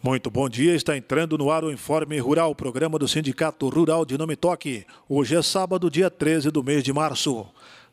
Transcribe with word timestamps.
Muito 0.00 0.30
bom 0.30 0.48
dia, 0.48 0.76
está 0.76 0.96
entrando 0.96 1.36
no 1.36 1.50
ar 1.50 1.64
o 1.64 1.72
Informe 1.72 2.20
Rural, 2.20 2.54
programa 2.54 3.00
do 3.00 3.08
Sindicato 3.08 3.68
Rural 3.68 4.04
de 4.04 4.16
Nome 4.16 4.36
Toque. 4.36 4.86
Hoje 5.08 5.34
é 5.34 5.42
sábado, 5.42 5.90
dia 5.90 6.08
13 6.08 6.52
do 6.52 6.62
mês 6.62 6.84
de 6.84 6.92
março. 6.92 7.44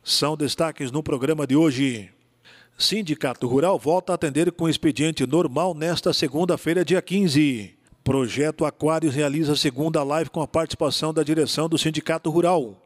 São 0.04 0.36
destaques 0.36 0.92
no 0.92 1.02
programa 1.02 1.48
de 1.48 1.56
hoje. 1.56 2.08
Sindicato 2.78 3.48
Rural 3.48 3.76
volta 3.76 4.12
a 4.12 4.14
atender 4.14 4.52
com 4.52 4.68
expediente 4.68 5.26
normal 5.26 5.74
nesta 5.74 6.12
segunda-feira, 6.12 6.84
dia 6.84 7.02
15. 7.02 7.74
Projeto 8.04 8.64
Aquários 8.64 9.12
realiza 9.12 9.54
a 9.54 9.56
segunda 9.56 10.00
live 10.04 10.30
com 10.30 10.40
a 10.40 10.46
participação 10.46 11.12
da 11.12 11.24
direção 11.24 11.68
do 11.68 11.76
Sindicato 11.76 12.30
Rural. 12.30 12.80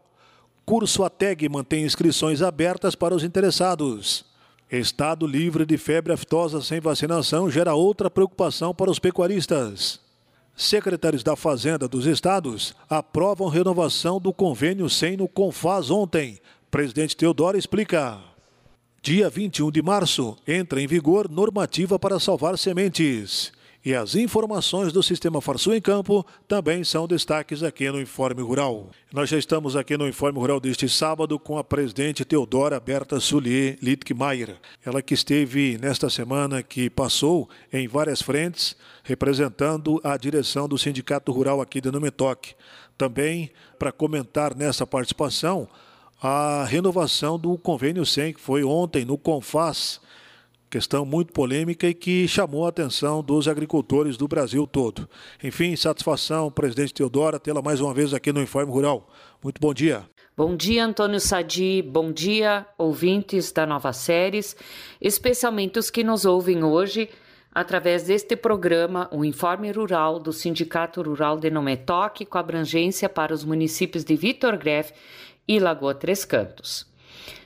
Curso 0.64 1.04
ATEG 1.04 1.46
mantém 1.46 1.84
inscrições 1.84 2.40
abertas 2.40 2.94
para 2.94 3.14
os 3.14 3.22
interessados. 3.22 4.29
Estado 4.70 5.26
livre 5.26 5.66
de 5.66 5.76
febre 5.76 6.12
aftosa 6.12 6.62
sem 6.62 6.78
vacinação 6.80 7.50
gera 7.50 7.74
outra 7.74 8.08
preocupação 8.08 8.72
para 8.72 8.90
os 8.90 9.00
pecuaristas. 9.00 9.98
Secretários 10.54 11.24
da 11.24 11.34
Fazenda 11.34 11.88
dos 11.88 12.06
estados 12.06 12.72
aprovam 12.88 13.48
renovação 13.48 14.20
do 14.20 14.32
convênio 14.32 14.88
sem 14.88 15.16
no 15.16 15.26
Confaz 15.26 15.90
ontem. 15.90 16.38
Presidente 16.70 17.16
Teodoro 17.16 17.58
explica. 17.58 18.18
Dia 19.02 19.28
21 19.28 19.72
de 19.72 19.82
março 19.82 20.36
entra 20.46 20.80
em 20.80 20.86
vigor 20.86 21.28
normativa 21.28 21.98
para 21.98 22.20
salvar 22.20 22.56
sementes. 22.56 23.52
E 23.82 23.94
as 23.94 24.14
informações 24.14 24.92
do 24.92 25.02
Sistema 25.02 25.40
Farsul 25.40 25.74
em 25.74 25.80
Campo 25.80 26.26
também 26.46 26.84
são 26.84 27.08
destaques 27.08 27.62
aqui 27.62 27.90
no 27.90 27.98
Informe 27.98 28.42
Rural. 28.42 28.90
Nós 29.10 29.30
já 29.30 29.38
estamos 29.38 29.74
aqui 29.74 29.96
no 29.96 30.06
Informe 30.06 30.38
Rural 30.38 30.60
deste 30.60 30.86
sábado 30.86 31.38
com 31.38 31.56
a 31.56 31.64
presidente 31.64 32.22
Teodora 32.22 32.78
Berta 32.78 33.18
Sulier 33.18 33.78
Littkemeyer. 33.80 34.56
Ela 34.84 35.00
que 35.00 35.14
esteve 35.14 35.78
nesta 35.80 36.10
semana 36.10 36.62
que 36.62 36.90
passou 36.90 37.48
em 37.72 37.88
várias 37.88 38.20
frentes, 38.20 38.76
representando 39.02 39.98
a 40.04 40.14
direção 40.18 40.68
do 40.68 40.76
Sindicato 40.76 41.32
Rural 41.32 41.62
aqui 41.62 41.80
de 41.80 41.90
Numetoque. 41.90 42.54
Também 42.98 43.50
para 43.78 43.90
comentar 43.90 44.54
nessa 44.54 44.86
participação 44.86 45.66
a 46.22 46.66
renovação 46.66 47.38
do 47.38 47.56
convênio 47.56 48.04
100, 48.04 48.34
que 48.34 48.40
foi 48.42 48.62
ontem 48.62 49.06
no 49.06 49.16
Confas 49.16 50.02
questão 50.70 51.04
muito 51.04 51.32
polêmica 51.32 51.88
e 51.88 51.92
que 51.92 52.28
chamou 52.28 52.64
a 52.64 52.68
atenção 52.68 53.22
dos 53.22 53.48
agricultores 53.48 54.16
do 54.16 54.28
Brasil 54.28 54.66
todo. 54.66 55.08
Enfim, 55.42 55.74
satisfação, 55.74 56.50
presidente 56.50 56.94
Teodora, 56.94 57.40
tê-la 57.40 57.60
mais 57.60 57.80
uma 57.80 57.92
vez 57.92 58.14
aqui 58.14 58.32
no 58.32 58.40
Informe 58.40 58.72
Rural. 58.72 59.08
Muito 59.42 59.60
bom 59.60 59.74
dia. 59.74 60.04
Bom 60.36 60.56
dia, 60.56 60.84
Antônio 60.86 61.18
Sadi. 61.18 61.82
Bom 61.82 62.12
dia, 62.12 62.64
ouvintes 62.78 63.50
da 63.50 63.66
Nova 63.66 63.92
Séries, 63.92 64.56
especialmente 65.00 65.78
os 65.78 65.90
que 65.90 66.04
nos 66.04 66.24
ouvem 66.24 66.62
hoje 66.62 67.10
através 67.52 68.04
deste 68.04 68.36
programa, 68.36 69.08
o 69.10 69.24
Informe 69.24 69.72
Rural 69.72 70.20
do 70.20 70.32
Sindicato 70.32 71.02
Rural 71.02 71.36
de 71.36 71.50
Nometoque, 71.50 72.24
com 72.24 72.38
abrangência 72.38 73.08
para 73.08 73.34
os 73.34 73.44
municípios 73.44 74.04
de 74.04 74.14
Vitor 74.14 74.56
Greff 74.56 74.94
e 75.48 75.58
Lagoa 75.58 75.94
Três 75.94 76.24
Cantos. 76.24 76.86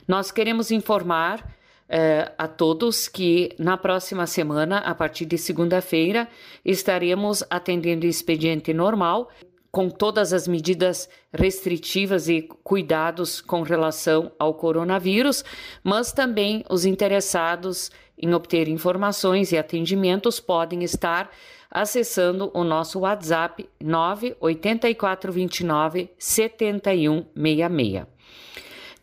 Nós 0.07 0.31
queremos 0.31 0.71
informar 0.71 1.55
eh, 1.89 2.31
a 2.39 2.47
todos 2.49 3.09
que 3.09 3.55
na 3.59 3.77
próxima 3.77 4.27
semana, 4.27 4.79
a 4.79 4.95
partir 4.95 5.27
de 5.27 5.37
segunda-feira, 5.37 6.27
estaremos 6.65 7.45
atendendo 7.51 8.07
expediente 8.07 8.73
normal, 8.73 9.29
com 9.71 9.91
todas 9.91 10.33
as 10.33 10.47
medidas 10.47 11.09
restritivas 11.33 12.29
e 12.29 12.43
cuidados 12.43 13.41
com 13.41 13.63
relação 13.63 14.31
ao 14.39 14.55
coronavírus, 14.55 15.45
mas 15.83 16.13
também 16.13 16.65
os 16.71 16.85
interessados 16.85 17.91
em 18.17 18.33
obter 18.33 18.69
informações 18.69 19.51
e 19.51 19.59
atendimentos 19.59 20.39
podem 20.39 20.85
estar 20.85 21.29
acessando 21.69 22.53
o 22.55 22.63
nosso 22.63 23.01
WhatsApp 23.01 23.69
98429 23.83 26.13
7166. 26.17 28.14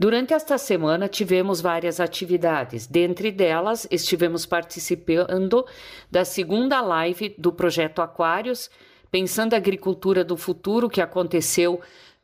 Durante 0.01 0.33
esta 0.33 0.57
semana 0.57 1.07
tivemos 1.07 1.61
várias 1.61 1.99
atividades. 1.99 2.87
Dentre 2.87 3.31
delas, 3.31 3.87
estivemos 3.91 4.47
participando 4.47 5.63
da 6.09 6.25
segunda 6.25 6.81
live 6.81 7.35
do 7.37 7.53
projeto 7.53 8.01
Aquários, 8.01 8.67
pensando 9.11 9.53
a 9.53 9.57
agricultura 9.57 10.23
do 10.23 10.35
futuro, 10.35 10.89
que 10.89 11.01
aconteceu 11.01 11.79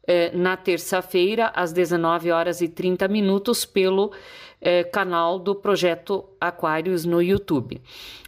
eh, 0.08 0.32
na 0.36 0.58
terça-feira, 0.58 1.52
às 1.54 1.72
19 1.72 2.32
horas 2.32 2.62
e 2.62 2.68
30 2.68 3.08
minutos, 3.08 3.64
pelo 3.64 4.12
eh, 4.60 4.84
canal 4.84 5.38
do 5.38 5.54
projeto 5.54 6.26
Aquários 6.42 7.06
no 7.06 7.22
YouTube. 7.22 7.80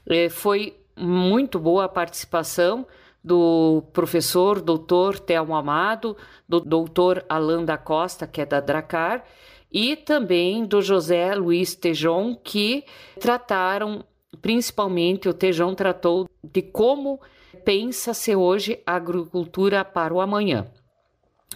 Eh, 0.08 0.30
foi 0.30 0.78
muito 0.96 1.58
boa 1.58 1.86
a 1.86 1.90
participação 1.90 2.86
do 3.24 3.84
professor 3.94 4.62
doutor 4.62 5.20
Telmo 5.20 5.56
Amado, 5.56 6.16
do 6.48 6.60
doutor 6.60 7.26
Alain 7.28 7.66
da 7.66 7.78
Costa, 7.78 8.26
que 8.26 8.42
é 8.42 8.46
da 8.46 8.60
Dracar, 8.60 9.24
e 9.72 9.96
também 9.96 10.66
do 10.66 10.82
José 10.82 11.36
Luiz 11.36 11.76
Tejon, 11.76 12.36
que 12.36 12.84
trataram, 13.20 14.04
principalmente 14.42 15.30
o 15.30 15.34
Tejon 15.34 15.76
tratou 15.76 16.28
de 16.44 16.62
como 16.62 17.20
pensa-se 17.64 18.36
hoje 18.36 18.82
a 18.86 18.96
agricultura 18.96 19.84
para 19.84 20.14
o 20.14 20.22
amanhã. 20.22 20.68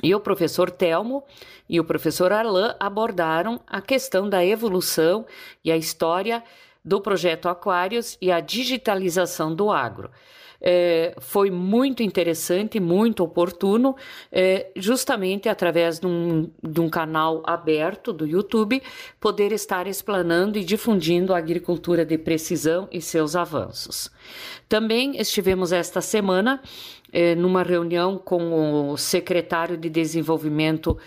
E 0.02 0.14
o 0.14 0.20
professor 0.20 0.70
Telmo 0.70 1.24
e 1.70 1.80
o 1.80 1.84
professor 1.84 2.32
Alain 2.32 2.74
abordaram 2.80 3.62
a 3.66 3.80
questão 3.80 4.28
da 4.28 4.44
evolução 4.44 5.26
e 5.64 5.72
a 5.72 5.78
história 5.78 6.44
do 6.84 7.00
projeto 7.00 7.48
Aquários 7.48 8.18
e 8.20 8.32
a 8.32 8.40
digitalização 8.40 9.56
do 9.56 9.72
agro 9.72 10.10
é, 10.64 11.14
foi 11.20 11.52
muito 11.52 12.02
interessante, 12.02 12.80
muito 12.80 13.22
oportuno, 13.22 13.96
é, 14.32 14.72
justamente 14.78 15.50
através 15.50 16.00
de 16.00 16.08
um, 16.08 16.50
de 16.64 16.80
um 16.80 16.90
canal 16.90 17.44
aberto 17.46 18.14
do 18.14 18.26
YouTube, 18.26 18.82
poder 19.20 19.52
estar 19.52 19.86
explanando 19.88 20.58
e 20.58 20.64
difundindo 20.64 21.34
a 21.34 21.38
agricultura 21.38 22.06
de 22.06 22.18
precisão 22.18 22.88
e 22.90 23.02
seus 23.02 23.36
avanços. 23.36 24.10
Também 24.70 25.18
estivemos 25.20 25.74
esta 25.74 26.00
semana 26.00 26.62
é, 27.12 27.36
numa 27.36 27.62
reunião 27.62 28.18
com 28.18 28.92
o 28.92 28.98
secretário 28.98 29.78
de 29.78 29.90
Desenvolvimento 29.90 30.98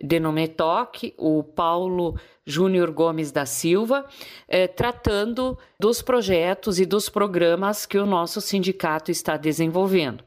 de 0.00 0.18
Nometoc, 0.18 1.14
o 1.16 1.42
Paulo 1.42 2.16
Júnior 2.46 2.90
Gomes 2.90 3.32
da 3.32 3.46
Silva, 3.46 4.04
eh, 4.46 4.68
tratando 4.68 5.58
dos 5.78 6.02
projetos 6.02 6.78
e 6.78 6.84
dos 6.84 7.08
programas 7.08 7.86
que 7.86 7.98
o 7.98 8.06
nosso 8.06 8.40
sindicato 8.40 9.10
está 9.10 9.36
desenvolvendo. 9.36 10.22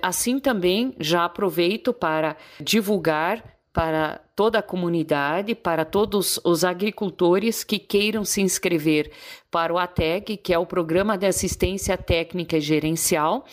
Assim 0.00 0.38
também 0.38 0.94
já 1.00 1.24
aproveito 1.24 1.92
para 1.92 2.36
divulgar 2.60 3.56
para 3.72 4.22
toda 4.34 4.60
a 4.60 4.62
comunidade, 4.62 5.54
para 5.54 5.84
todos 5.84 6.40
os 6.44 6.64
agricultores 6.64 7.62
que 7.62 7.78
queiram 7.78 8.24
se 8.24 8.40
inscrever 8.40 9.10
para 9.50 9.72
o 9.72 9.78
ATEG, 9.78 10.38
que 10.38 10.54
é 10.54 10.58
o 10.58 10.64
Programa 10.64 11.18
de 11.18 11.26
Assistência 11.26 11.98
Técnica 11.98 12.56
e 12.56 12.60
Gerencial, 12.60 13.44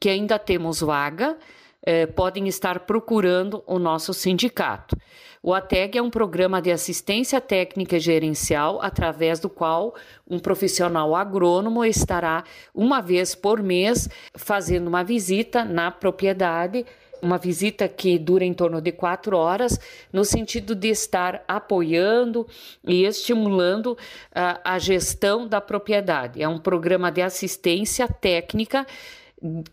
que 0.00 0.08
ainda 0.08 0.38
temos 0.38 0.80
vaga 0.80 1.36
eh, 1.82 2.06
podem 2.06 2.48
estar 2.48 2.80
procurando 2.80 3.62
o 3.66 3.78
nosso 3.78 4.12
sindicato. 4.12 4.96
O 5.42 5.54
ATEG 5.54 5.98
é 5.98 6.02
um 6.02 6.10
programa 6.10 6.60
de 6.60 6.70
assistência 6.70 7.40
técnica 7.40 7.98
gerencial 7.98 8.80
através 8.82 9.38
do 9.38 9.48
qual 9.48 9.94
um 10.28 10.38
profissional 10.38 11.14
agrônomo 11.14 11.84
estará 11.84 12.44
uma 12.74 13.00
vez 13.00 13.34
por 13.34 13.62
mês 13.62 14.08
fazendo 14.34 14.88
uma 14.88 15.04
visita 15.04 15.64
na 15.64 15.90
propriedade 15.90 16.84
uma 17.20 17.36
visita 17.36 17.88
que 17.88 18.18
dura 18.18 18.44
em 18.44 18.54
torno 18.54 18.80
de 18.80 18.92
quatro 18.92 19.36
horas, 19.36 19.78
no 20.12 20.24
sentido 20.24 20.74
de 20.74 20.88
estar 20.88 21.42
apoiando 21.48 22.46
e 22.86 23.04
estimulando 23.04 23.98
a, 24.32 24.74
a 24.74 24.78
gestão 24.78 25.46
da 25.46 25.60
propriedade. 25.60 26.42
É 26.42 26.48
um 26.48 26.58
programa 26.58 27.10
de 27.10 27.20
assistência 27.20 28.06
técnica 28.06 28.86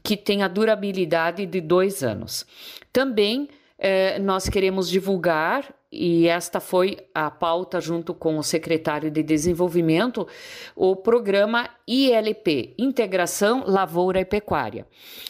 que 0.04 0.16
tem 0.16 0.44
a 0.44 0.48
durabilidade 0.48 1.46
de 1.46 1.62
dois 1.62 2.04
anos. 2.04 2.46
Também 2.92 3.50
eh, 3.78 4.20
nós 4.20 4.48
queremos 4.48 4.90
divulgar, 4.90 5.74
e 5.92 6.28
esta 6.28 6.60
foi 6.60 6.98
a 7.14 7.30
pauta 7.30 7.80
junto 7.80 8.14
com 8.14 8.38
o 8.38 8.44
secretário 8.44 9.10
de 9.12 9.24
Desenvolvimento, 9.24 10.28
o 10.76 10.96
programa 10.96 11.70
ILP 11.88 12.74
Integração 12.78 13.64
Lavoura 13.66 14.20
e 14.20 14.26
Pecuária. 14.26 14.86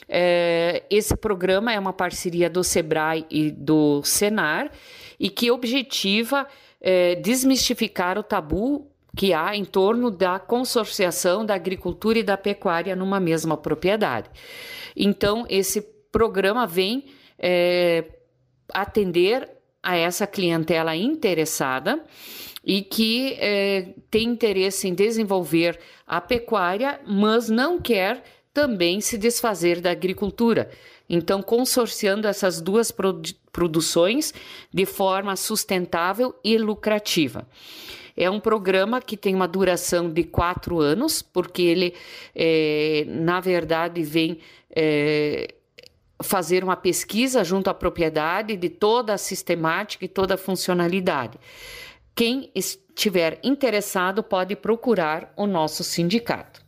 Eh, 0.07 0.83
esse 0.89 1.15
programa 1.15 1.73
é 1.73 1.79
uma 1.79 1.93
parceria 1.93 2.49
do 2.49 2.63
SEBRAE 2.63 3.25
e 3.29 3.51
do 3.51 4.03
SENAR 4.03 4.71
e 5.19 5.29
que 5.29 5.51
objetiva 5.51 6.47
eh, 6.81 7.15
desmistificar 7.15 8.17
o 8.17 8.23
tabu 8.23 8.91
que 9.15 9.33
há 9.33 9.55
em 9.55 9.63
torno 9.63 10.11
da 10.11 10.37
consorciação 10.39 11.45
da 11.45 11.55
agricultura 11.55 12.19
e 12.19 12.23
da 12.23 12.37
pecuária 12.37 12.95
numa 12.95 13.19
mesma 13.19 13.55
propriedade. 13.55 14.29
Então, 14.95 15.45
esse 15.49 15.81
programa 16.11 16.67
vem 16.67 17.05
é, 17.37 18.03
atender 18.73 19.49
a 19.81 19.95
essa 19.95 20.25
clientela 20.25 20.95
interessada 20.95 22.03
e 22.63 22.81
que 22.81 23.33
é, 23.39 23.89
tem 24.09 24.27
interesse 24.29 24.87
em 24.87 24.93
desenvolver 24.95 25.79
a 26.07 26.19
pecuária, 26.19 26.99
mas 27.05 27.49
não 27.49 27.79
quer 27.79 28.23
também 28.51 28.99
se 29.01 29.17
desfazer 29.17 29.79
da 29.81 29.91
agricultura. 29.91 30.69
Então, 31.07 31.43
consorciando 31.43 32.27
essas 32.27 32.59
duas 32.59 32.89
produ 32.91 33.33
produções 33.51 34.33
de 34.73 34.85
forma 34.85 35.33
sustentável 35.37 36.35
e 36.43 36.57
lucrativa. 36.57 37.47
É 38.17 38.29
um 38.29 38.37
programa 38.37 38.99
que 38.99 39.15
tem 39.15 39.33
uma 39.33 39.47
duração 39.47 40.11
de 40.11 40.25
quatro 40.25 40.81
anos, 40.81 41.21
porque 41.21 41.61
ele, 41.61 41.93
é, 42.35 43.05
na 43.07 43.39
verdade, 43.39 44.03
vem 44.03 44.39
é, 44.75 45.54
fazer 46.25 46.63
uma 46.63 46.75
pesquisa 46.75 47.43
junto 47.43 47.69
à 47.69 47.73
propriedade 47.73 48.57
de 48.57 48.69
toda 48.69 49.13
a 49.13 49.17
sistemática 49.17 50.03
e 50.03 50.09
toda 50.09 50.33
a 50.33 50.37
funcionalidade. 50.37 51.39
Quem 52.13 52.51
estiver 52.53 53.39
interessado 53.43 54.21
pode 54.21 54.55
procurar 54.55 55.33
o 55.37 55.45
nosso 55.47 55.83
sindicato. 55.83 56.63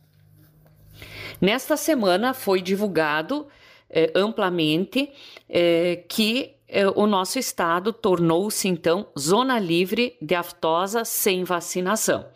Nesta 1.40 1.76
semana 1.76 2.34
foi 2.34 2.60
divulgado 2.60 3.46
eh, 3.90 4.10
amplamente 4.14 5.10
eh, 5.48 6.04
que 6.08 6.54
eh, 6.68 6.86
o 6.88 7.06
nosso 7.06 7.38
estado 7.38 7.92
tornou-se 7.92 8.68
então 8.68 9.06
zona 9.18 9.58
livre 9.58 10.16
de 10.20 10.34
aftosa 10.34 11.04
sem 11.04 11.44
vacinação. 11.44 12.26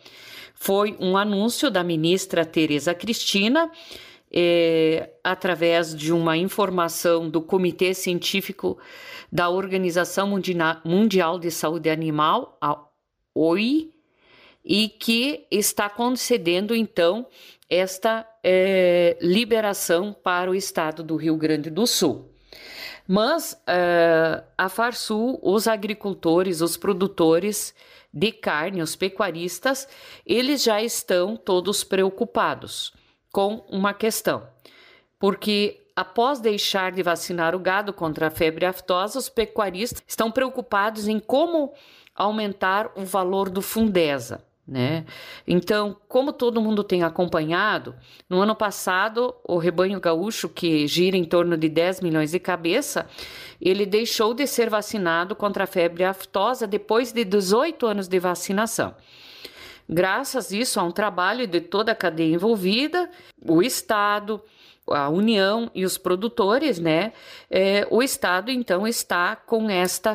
Foi 0.55 0.95
um 0.99 1.17
anúncio 1.17 1.69
da 1.69 1.83
ministra 1.83 2.45
Tereza 2.45 2.93
Cristina 2.95 3.69
é, 4.33 5.11
através 5.23 5.95
de 5.95 6.11
uma 6.11 6.35
informação 6.35 7.29
do 7.29 7.41
Comitê 7.41 7.93
Científico 7.93 8.79
da 9.31 9.49
Organização 9.49 10.27
Mundial 10.83 11.37
de 11.37 11.51
Saúde 11.51 11.89
Animal, 11.89 12.57
a 12.59 12.79
OI, 13.35 13.91
e 14.65 14.89
que 14.89 15.45
está 15.51 15.89
concedendo 15.89 16.73
então 16.73 17.27
esta 17.69 18.27
é, 18.43 19.17
liberação 19.21 20.13
para 20.13 20.49
o 20.49 20.55
estado 20.55 21.03
do 21.03 21.15
Rio 21.15 21.35
Grande 21.35 21.69
do 21.69 21.85
Sul. 21.85 22.29
Mas 23.07 23.61
é, 23.67 24.43
a 24.57 24.69
Farsul, 24.69 25.39
os 25.43 25.67
agricultores, 25.67 26.61
os 26.61 26.77
produtores 26.77 27.75
de 28.13 28.31
carne, 28.31 28.81
os 28.81 28.95
pecuaristas, 28.95 29.87
eles 30.25 30.63
já 30.63 30.81
estão 30.81 31.35
todos 31.35 31.83
preocupados 31.83 32.93
com 33.33 33.65
uma 33.67 33.93
questão, 33.93 34.47
porque 35.19 35.81
após 35.95 36.39
deixar 36.39 36.91
de 36.91 37.03
vacinar 37.03 37.55
o 37.55 37.59
gado 37.59 37.91
contra 37.91 38.27
a 38.27 38.31
febre 38.31 38.65
aftosa, 38.65 39.19
os 39.19 39.27
pecuaristas 39.27 40.03
estão 40.07 40.31
preocupados 40.31 41.07
em 41.07 41.19
como 41.19 41.73
aumentar 42.15 42.91
o 42.95 43.03
valor 43.03 43.49
do 43.49 43.61
Fundesa. 43.61 44.45
Né? 44.65 45.05
Então, 45.45 45.97
como 46.07 46.31
todo 46.31 46.61
mundo 46.61 46.85
tem 46.85 47.03
acompanhado, 47.03 47.95
no 48.29 48.39
ano 48.39 48.55
passado, 48.55 49.35
o 49.43 49.57
rebanho 49.57 49.99
gaúcho, 49.99 50.47
que 50.47 50.87
gira 50.87 51.17
em 51.17 51.25
torno 51.25 51.57
de 51.57 51.67
10 51.67 51.99
milhões 52.01 52.31
de 52.31 52.39
cabeça, 52.39 53.09
ele 53.59 53.85
deixou 53.85 54.33
de 54.33 54.47
ser 54.47 54.69
vacinado 54.69 55.35
contra 55.35 55.65
a 55.65 55.67
febre 55.67 56.05
aftosa 56.05 56.65
depois 56.65 57.11
de 57.11 57.25
18 57.25 57.85
anos 57.85 58.07
de 58.07 58.19
vacinação. 58.19 58.95
Graças 59.89 60.51
a 60.51 60.55
isso, 60.55 60.79
a 60.79 60.83
um 60.83 60.91
trabalho 60.91 61.45
de 61.45 61.61
toda 61.61 61.91
a 61.91 61.95
cadeia 61.95 62.33
envolvida, 62.33 63.09
o 63.41 63.61
Estado, 63.61 64.41
a 64.87 65.09
União 65.09 65.69
e 65.73 65.85
os 65.85 65.97
produtores, 65.97 66.79
né? 66.79 67.13
É, 67.49 67.87
o 67.89 68.01
Estado 68.01 68.51
então 68.51 68.87
está 68.87 69.35
com 69.35 69.69
esta 69.69 70.13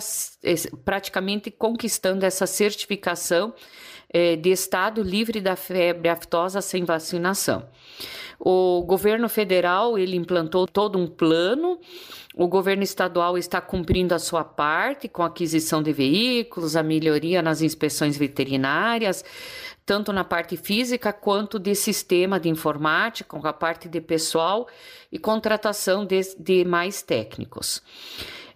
praticamente 0.85 1.51
conquistando 1.51 2.25
essa 2.25 2.47
certificação 2.47 3.55
é, 4.11 4.37
de 4.37 4.51
Estado 4.51 5.03
livre 5.03 5.41
da 5.41 5.57
febre 5.57 6.09
aftosa 6.09 6.61
sem 6.61 6.85
vacinação. 6.85 7.69
O 8.39 8.83
governo 8.83 9.29
federal 9.29 9.99
ele 9.99 10.17
implantou 10.17 10.67
todo 10.67 10.99
um 10.99 11.07
plano. 11.07 11.81
O 12.39 12.47
governo 12.47 12.85
estadual 12.85 13.37
está 13.37 13.61
cumprindo 13.61 14.15
a 14.15 14.19
sua 14.21 14.45
parte 14.45 15.09
com 15.09 15.25
a 15.25 15.27
aquisição 15.27 15.83
de 15.83 15.93
veículos, 15.93 16.77
a 16.77 16.85
melhoria 16.85 17.43
nas 17.43 17.63
inspeções 17.63 18.17
veterinárias, 18.17 19.25
tanto 19.85 20.13
na 20.13 20.23
parte 20.23 20.57
física 20.57 21.13
quanto 21.13 21.59
de 21.59 21.75
sistema 21.75 22.39
de 22.39 22.49
informática, 22.49 23.29
com 23.29 23.45
a 23.45 23.53
parte 23.53 23.89
de 23.89 24.01
pessoal 24.01 24.69
e 25.11 25.19
contratação 25.19 26.07
de, 26.07 26.21
de 26.39 26.65
mais 26.65 27.03
técnicos. 27.03 27.83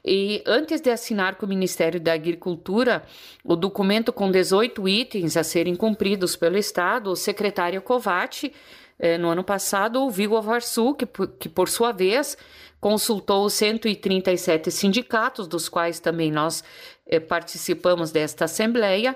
E 0.05 0.45
antes 0.47 0.81
de 0.81 0.89
assinar 0.89 1.35
com 1.35 1.45
o 1.45 1.49
Ministério 1.49 2.01
da 2.01 2.13
Agricultura 2.13 3.03
o 3.43 3.57
documento 3.57 4.13
com 4.13 4.31
18 4.31 4.89
itens 4.89 5.37
a 5.37 5.43
serem 5.43 5.75
cumpridos 5.75 6.37
pelo 6.37 6.57
Estado, 6.57 7.11
o 7.11 7.17
secretário 7.17 7.83
Covatti 7.83 8.53
eh, 8.97 9.19
no 9.19 9.29
ano 9.29 9.43
passado, 9.43 10.01
ouviu 10.01 10.37
a 10.37 10.41
Varsul, 10.41 10.95
que, 10.95 11.07
que 11.41 11.49
por 11.49 11.69
sua 11.69 11.91
vez 11.91 12.37
consultou 12.83 13.49
137 13.49 14.69
sindicatos, 14.73 15.47
dos 15.47 15.69
quais 15.69 16.01
também 16.01 16.33
nós 16.33 16.65
eh, 17.07 17.21
participamos 17.21 18.11
desta 18.11 18.47
assembleia, 18.47 19.15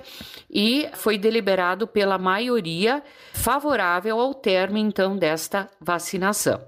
e 0.49 0.89
foi 0.95 1.19
deliberado 1.19 1.85
pela 1.85 2.17
maioria 2.17 3.03
favorável 3.33 4.21
ao 4.21 4.33
termo 4.33 4.79
então 4.79 5.17
desta 5.17 5.69
vacinação. 5.81 6.65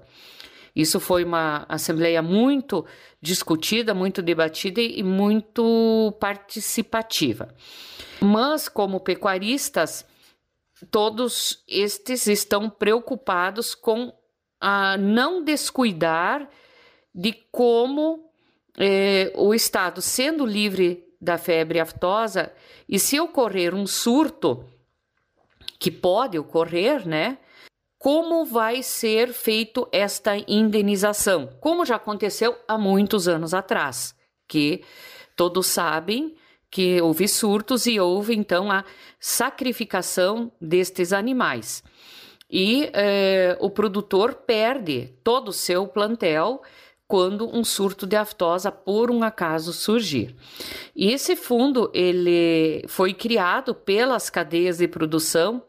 Isso 0.75 0.99
foi 0.99 1.23
uma 1.23 1.65
assembleia 1.69 2.21
muito 2.21 2.85
discutida, 3.21 3.93
muito 3.93 4.21
debatida 4.21 4.81
e 4.81 5.01
muito 5.01 6.13
participativa. 6.19 7.47
Mas, 8.19 8.67
como 8.67 8.99
pecuaristas, 8.99 10.05
todos 10.91 11.63
estes 11.65 12.27
estão 12.27 12.69
preocupados 12.69 13.73
com 13.73 14.11
a 14.59 14.97
não 14.97 15.41
descuidar 15.41 16.49
de 17.13 17.33
como 17.51 18.31
eh, 18.77 19.31
o 19.35 19.53
Estado, 19.53 20.01
sendo 20.01 20.45
livre 20.45 21.05
da 21.19 21.37
febre 21.37 21.79
aftosa, 21.79 22.51
e 22.87 22.97
se 22.97 23.19
ocorrer 23.19 23.75
um 23.75 23.85
surto, 23.85 24.65
que 25.79 25.89
pode 25.91 26.37
ocorrer, 26.37 27.07
né? 27.07 27.37
Como 27.97 28.45
vai 28.45 28.81
ser 28.81 29.33
feito 29.33 29.87
esta 29.91 30.37
indenização? 30.47 31.49
Como 31.59 31.85
já 31.85 31.95
aconteceu 31.95 32.55
há 32.67 32.77
muitos 32.77 33.27
anos 33.27 33.53
atrás, 33.53 34.15
que 34.47 34.83
todos 35.35 35.67
sabem 35.67 36.35
que 36.71 37.01
houve 37.01 37.27
surtos 37.27 37.87
e 37.87 37.99
houve 37.99 38.35
então 38.35 38.71
a 38.71 38.85
sacrificação 39.19 40.51
destes 40.61 41.11
animais. 41.11 41.83
E 42.49 42.89
eh, 42.93 43.57
o 43.59 43.69
produtor 43.69 44.33
perde 44.33 45.13
todo 45.23 45.49
o 45.49 45.53
seu 45.53 45.87
plantel 45.87 46.61
quando 47.09 47.49
um 47.57 47.63
surto 47.63 48.05
de 48.05 48.15
aftosa 48.15 48.71
por 48.71 49.09
um 49.09 49.23
acaso 49.23 49.73
surgir. 49.73 50.35
E 50.95 51.11
esse 51.11 51.35
fundo 51.35 51.89
ele 51.91 52.85
foi 52.87 53.15
criado 53.15 53.73
pelas 53.73 54.29
cadeias 54.29 54.77
de 54.77 54.87
produção 54.87 55.63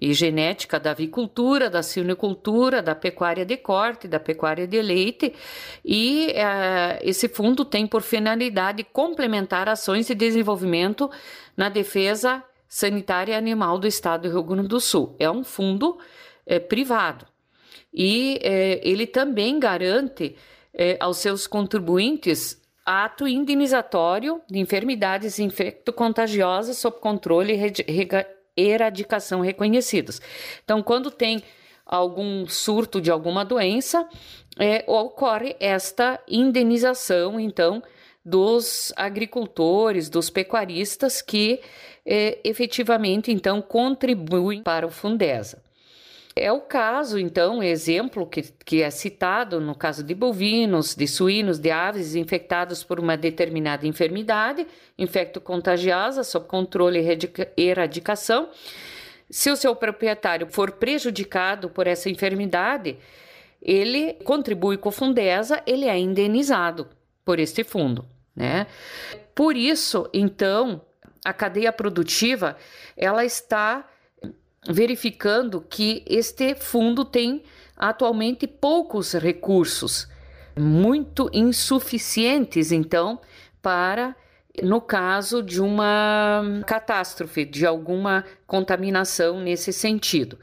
e 0.00 0.14
genética 0.14 0.80
da 0.80 0.92
avicultura, 0.92 1.68
da 1.68 1.82
silvicultura, 1.82 2.80
da 2.80 2.94
pecuária 2.94 3.44
de 3.44 3.58
corte, 3.58 4.08
da 4.08 4.18
pecuária 4.18 4.66
de 4.66 4.80
leite, 4.80 5.34
e 5.84 6.28
uh, 6.28 6.98
esse 7.02 7.28
fundo 7.28 7.66
tem 7.66 7.86
por 7.86 8.00
finalidade 8.00 8.82
complementar 8.82 9.68
ações 9.68 10.06
de 10.06 10.14
desenvolvimento 10.14 11.10
na 11.54 11.68
defesa 11.68 12.42
sanitária 12.66 13.36
animal 13.36 13.78
do 13.78 13.86
estado 13.86 14.22
do 14.22 14.30
Rio 14.30 14.42
Grande 14.42 14.68
do 14.68 14.80
Sul. 14.80 15.14
É 15.18 15.30
um 15.30 15.44
fundo 15.44 15.98
é, 16.46 16.58
privado 16.58 17.26
e 17.92 18.38
é, 18.42 18.80
ele 18.82 19.06
também 19.06 19.60
garante 19.60 20.34
é, 20.74 20.96
aos 21.00 21.18
seus 21.18 21.46
contribuintes 21.46 22.60
ato 22.84 23.28
indenizatório 23.28 24.40
de 24.48 24.58
enfermidades 24.58 25.38
infecto-contagiosas 25.38 26.78
sob 26.78 26.98
controle 26.98 27.54
e 27.54 28.08
eradicação 28.56 29.40
reconhecidos. 29.40 30.20
Então, 30.64 30.82
quando 30.82 31.10
tem 31.10 31.42
algum 31.86 32.46
surto 32.46 33.00
de 33.00 33.10
alguma 33.10 33.44
doença, 33.44 34.08
é, 34.58 34.84
ocorre 34.86 35.56
esta 35.60 36.20
indenização, 36.28 37.38
então, 37.38 37.82
dos 38.24 38.92
agricultores, 38.96 40.08
dos 40.08 40.30
pecuaristas 40.30 41.20
que 41.20 41.60
é, 42.04 42.38
efetivamente, 42.44 43.30
então, 43.30 43.60
contribuem 43.60 44.62
para 44.62 44.86
o 44.86 44.90
Fundesa. 44.90 45.62
É 46.34 46.50
o 46.50 46.60
caso, 46.60 47.18
então, 47.18 47.62
exemplo 47.62 48.26
que, 48.26 48.42
que 48.64 48.82
é 48.82 48.90
citado 48.90 49.60
no 49.60 49.74
caso 49.74 50.02
de 50.02 50.14
bovinos, 50.14 50.94
de 50.94 51.06
suínos, 51.06 51.58
de 51.58 51.70
aves 51.70 52.14
infectados 52.14 52.82
por 52.82 52.98
uma 52.98 53.16
determinada 53.16 53.86
enfermidade, 53.86 54.66
infecto-contagiosa, 54.98 56.24
sob 56.24 56.46
controle 56.46 57.00
e 57.56 57.62
eradicação. 57.62 58.48
Se 59.28 59.50
o 59.50 59.56
seu 59.56 59.76
proprietário 59.76 60.46
for 60.50 60.72
prejudicado 60.72 61.68
por 61.68 61.86
essa 61.86 62.08
enfermidade, 62.08 62.96
ele 63.60 64.14
contribui 64.24 64.78
com 64.78 64.88
o 64.88 64.92
Fundesa, 64.92 65.62
ele 65.66 65.86
é 65.86 65.98
indenizado 65.98 66.88
por 67.24 67.38
este 67.38 67.62
fundo, 67.62 68.06
né? 68.34 68.66
Por 69.34 69.56
isso, 69.56 70.08
então, 70.12 70.82
a 71.24 71.32
cadeia 71.32 71.72
produtiva, 71.72 72.56
ela 72.96 73.24
está 73.24 73.86
verificando 74.68 75.60
que 75.60 76.04
este 76.06 76.54
fundo 76.54 77.04
tem 77.04 77.42
atualmente 77.76 78.46
poucos 78.46 79.14
recursos, 79.14 80.06
muito 80.56 81.28
insuficientes, 81.32 82.70
então, 82.70 83.20
para 83.60 84.14
no 84.62 84.80
caso 84.80 85.42
de 85.42 85.60
uma 85.62 86.62
catástrofe, 86.66 87.44
de 87.44 87.66
alguma 87.66 88.24
contaminação 88.46 89.40
nesse 89.40 89.72
sentido. 89.72 90.38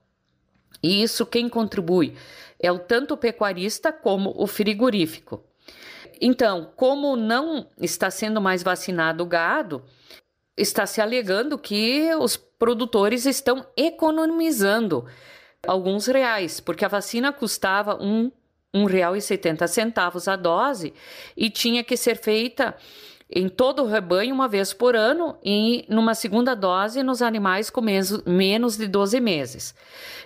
E 0.81 1.03
isso 1.03 1.25
quem 1.25 1.49
contribui 1.49 2.15
é 2.59 2.71
o 2.71 2.79
tanto 2.79 3.13
o 3.13 3.17
pecuarista 3.17 3.91
como 3.91 4.33
o 4.35 4.47
frigorífico. 4.47 5.43
Então, 6.19 6.71
como 6.75 7.15
não 7.15 7.67
está 7.79 8.11
sendo 8.11 8.39
mais 8.39 8.61
vacinado 8.61 9.23
o 9.23 9.27
gado, 9.27 9.83
está 10.55 10.85
se 10.85 11.01
alegando 11.01 11.57
que 11.57 12.13
os 12.15 12.37
produtores 12.37 13.25
estão 13.25 13.65
economizando 13.75 15.05
alguns 15.65 16.05
reais, 16.05 16.59
porque 16.59 16.85
a 16.85 16.87
vacina 16.87 17.33
custava 17.33 17.97
um, 18.01 18.31
real 18.85 19.15
e 19.15 19.21
setenta 19.21 19.67
centavos 19.67 20.27
a 20.27 20.35
dose 20.35 20.93
e 21.35 21.49
tinha 21.49 21.83
que 21.83 21.97
ser 21.97 22.15
feita 22.15 22.75
em 23.31 23.47
todo 23.47 23.83
o 23.83 23.87
rebanho 23.87 24.35
uma 24.35 24.47
vez 24.47 24.73
por 24.73 24.95
ano 24.95 25.37
e 25.43 25.85
numa 25.87 26.13
segunda 26.13 26.53
dose 26.53 27.01
nos 27.01 27.21
animais 27.21 27.69
com 27.69 27.81
menos 27.81 28.77
de 28.77 28.87
12 28.87 29.19
meses. 29.21 29.73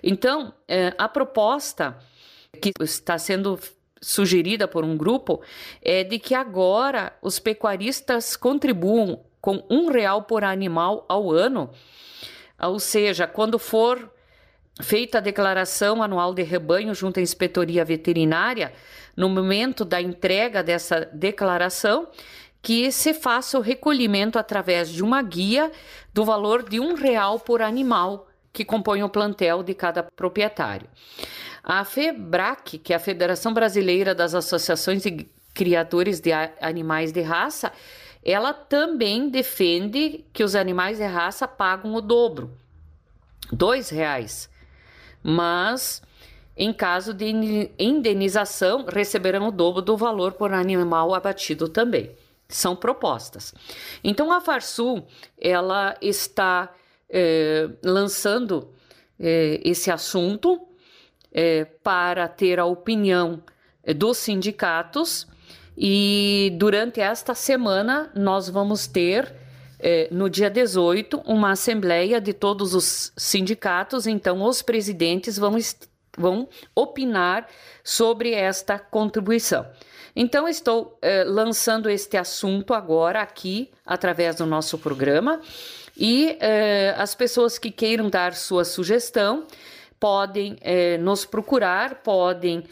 Então, 0.01 0.53
eh, 0.67 0.93
a 0.97 1.07
proposta 1.07 1.97
que 2.59 2.71
está 2.81 3.17
sendo 3.17 3.59
sugerida 4.01 4.67
por 4.67 4.83
um 4.83 4.97
grupo 4.97 5.41
é 5.81 6.03
de 6.03 6.17
que 6.17 6.33
agora 6.33 7.13
os 7.21 7.39
pecuaristas 7.39 8.35
contribuam 8.35 9.23
com 9.39 9.63
um 9.69 9.91
real 9.91 10.23
por 10.23 10.43
animal 10.43 11.05
ao 11.07 11.31
ano, 11.31 11.69
ou 12.59 12.79
seja, 12.79 13.27
quando 13.27 13.59
for 13.59 14.11
feita 14.81 15.19
a 15.19 15.21
declaração 15.21 16.01
anual 16.01 16.33
de 16.33 16.43
rebanho 16.43 16.93
junto 16.93 17.19
à 17.19 17.23
inspetoria 17.23 17.85
veterinária, 17.85 18.73
no 19.15 19.29
momento 19.29 19.85
da 19.85 20.01
entrega 20.01 20.61
dessa 20.61 21.01
declaração, 21.13 22.07
que 22.65 22.91
se 22.91 23.13
faça 23.13 23.59
o 23.59 23.61
recolhimento 23.61 24.39
através 24.39 24.89
de 24.89 25.03
uma 25.03 25.21
guia 25.21 25.71
do 26.11 26.25
valor 26.25 26.67
de 26.67 26.79
um 26.79 26.95
real 26.95 27.39
por 27.39 27.61
animal 27.61 28.27
que 28.51 28.65
compõe 28.65 29.03
o 29.03 29.09
plantel 29.09 29.61
de 29.61 29.75
cada 29.75 30.01
proprietário. 30.01 30.89
A 31.63 31.83
FEBRAC, 31.83 32.79
que 32.79 32.91
é 32.91 32.95
a 32.95 32.99
Federação 32.99 33.53
Brasileira 33.53 34.15
das 34.15 34.33
Associações 34.33 35.03
de 35.03 35.27
Criadores 35.53 36.19
de 36.19 36.31
Animais 36.59 37.11
de 37.11 37.21
Raça, 37.21 37.71
ela 38.23 38.51
também 38.51 39.29
defende 39.29 40.25
que 40.33 40.43
os 40.43 40.55
animais 40.55 40.97
de 40.97 41.05
raça 41.05 41.47
pagam 41.47 41.93
o 41.93 42.01
dobro, 42.01 42.49
dois 43.51 43.89
reais. 43.89 44.49
Mas, 45.21 46.01
em 46.57 46.73
caso 46.73 47.13
de 47.13 47.69
indenização, 47.77 48.85
receberão 48.85 49.49
o 49.49 49.51
dobro 49.51 49.83
do 49.83 49.95
valor 49.95 50.31
por 50.31 50.51
animal 50.51 51.13
abatido 51.13 51.69
também. 51.69 52.09
São 52.55 52.75
propostas. 52.75 53.53
Então, 54.03 54.31
a 54.31 54.39
Farsul, 54.39 55.05
ela 55.37 55.95
está 56.01 56.73
eh, 57.09 57.69
lançando 57.83 58.73
eh, 59.19 59.59
esse 59.63 59.91
assunto 59.91 60.65
é, 61.37 61.65
para 61.83 62.29
ter 62.29 62.61
a 62.61 62.65
opinião 62.65 63.43
é, 63.83 63.93
dos 63.93 64.17
sindicatos 64.19 65.27
e 65.77 66.55
durante 66.57 67.01
esta 67.01 67.35
semana 67.35 68.09
nós 68.15 68.47
vamos 68.47 68.87
ter 68.87 69.35
é, 69.77 70.07
no 70.09 70.29
dia 70.29 70.49
18 70.49 71.21
uma 71.25 71.51
assembleia 71.51 72.21
de 72.21 72.31
todos 72.31 72.73
os 72.73 73.11
sindicatos, 73.17 74.07
então 74.07 74.41
os 74.43 74.61
presidentes 74.61 75.37
vão, 75.37 75.57
vão 76.17 76.47
opinar 76.73 77.49
sobre 77.83 78.31
esta 78.31 78.79
contribuição. 78.79 79.65
Então, 80.15 80.47
estou 80.47 80.97
é, 81.01 81.25
lançando 81.25 81.89
este 81.89 82.15
assunto 82.15 82.73
agora 82.73 83.21
aqui 83.21 83.69
através 83.85 84.37
do 84.37 84.45
nosso 84.45 84.77
programa. 84.77 85.41
E 85.97 86.37
é, 86.39 86.95
as 86.97 87.13
pessoas 87.13 87.57
que 87.57 87.69
queiram 87.69 88.09
dar 88.09 88.33
sua 88.33 88.63
sugestão 88.63 89.45
podem 89.99 90.55
é, 90.61 90.97
nos 90.97 91.25
procurar, 91.25 91.95
podem 91.95 92.63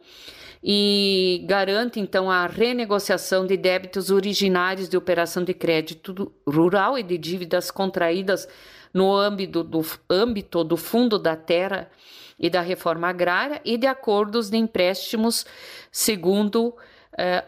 e 0.64 1.44
garante 1.46 2.00
então 2.00 2.32
a 2.32 2.48
renegociação 2.48 3.46
de 3.46 3.56
débitos 3.56 4.10
originários 4.10 4.90
de 4.90 4.98
operação 4.98 5.44
de 5.44 5.54
crédito 5.54 6.34
rural 6.48 6.98
e 6.98 7.04
de 7.04 7.18
dívidas 7.18 7.70
contraídas 7.70 8.48
no 8.94 9.14
âmbito 9.14 9.64
do, 9.64 9.86
âmbito 10.10 10.64
do 10.64 10.78
Fundo 10.78 11.20
da 11.20 11.36
Terra 11.36 11.92
e 12.40 12.50
da 12.50 12.62
Reforma 12.62 13.08
Agrária 13.08 13.62
e 13.64 13.78
de 13.78 13.86
acordos 13.88 14.50
de 14.50 14.58
empréstimos 14.58 15.46
segundo 15.92 16.70
uh, 16.70 16.76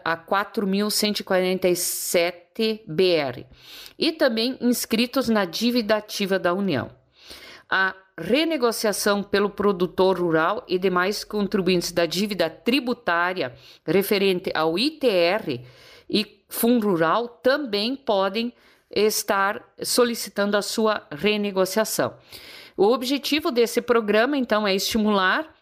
a 0.04 0.16
4.147 0.16 2.82
BR 2.86 3.44
e 3.98 4.12
também 4.12 4.56
inscritos 4.60 5.28
na 5.28 5.44
dívida 5.44 5.96
ativa 5.96 6.38
da 6.38 6.54
União. 6.54 6.96
A 7.68 7.96
renegociação 8.16 9.22
pelo 9.22 9.50
produtor 9.50 10.18
rural 10.18 10.64
e 10.66 10.78
demais 10.78 11.22
contribuintes 11.22 11.92
da 11.92 12.06
dívida 12.06 12.48
tributária 12.50 13.54
referente 13.86 14.50
ao 14.54 14.78
ITR 14.78 15.60
e 16.10 16.38
Fundo 16.48 16.88
Rural 16.88 17.28
também 17.28 17.94
podem 17.94 18.54
estar 18.90 19.62
solicitando 19.82 20.56
a 20.56 20.62
sua 20.62 21.06
renegociação. 21.12 22.14
O 22.78 22.92
objetivo 22.92 23.50
desse 23.50 23.82
programa, 23.82 24.38
então, 24.38 24.64
é 24.64 24.72
estimular 24.72 25.52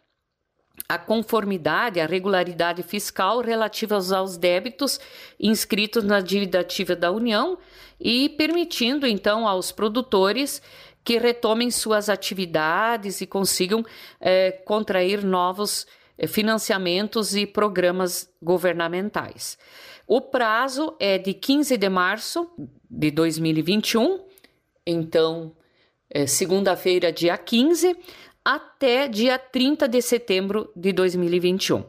a 0.87 0.99
conformidade, 0.99 1.99
a 1.99 2.05
regularidade 2.05 2.83
fiscal 2.83 3.41
relativas 3.41 4.13
aos 4.13 4.37
débitos 4.37 5.01
inscritos 5.41 6.05
na 6.05 6.21
dívida 6.21 6.61
ativa 6.61 6.95
da 6.95 7.11
União 7.11 7.57
e 7.99 8.29
permitindo 8.29 9.07
então 9.07 9.49
aos 9.49 9.73
produtores 9.73 10.61
que 11.03 11.17
retomem 11.17 11.71
suas 11.71 12.11
atividades 12.11 13.23
e 13.23 13.27
consigam 13.27 13.83
é, 14.21 14.53
contrair 14.53 15.25
novos 15.25 15.87
é, 16.19 16.27
financiamentos 16.27 17.35
e 17.35 17.47
programas 17.47 18.31
governamentais. 18.43 19.57
O 20.07 20.21
prazo 20.21 20.95
é 21.01 21.17
de 21.17 21.33
15 21.33 21.79
de 21.79 21.89
março 21.89 22.47
de 22.91 23.11
2021, 23.11 24.23
então, 24.87 25.57
é, 26.11 26.27
segunda-feira, 26.27 27.13
dia 27.13 27.37
15 27.37 27.97
até 28.47 29.09
dia 29.09 29.41
30 29.41 29.89
de 29.89 30.01
setembro 30.01 30.71
de 30.77 30.93
2021. 30.93 31.85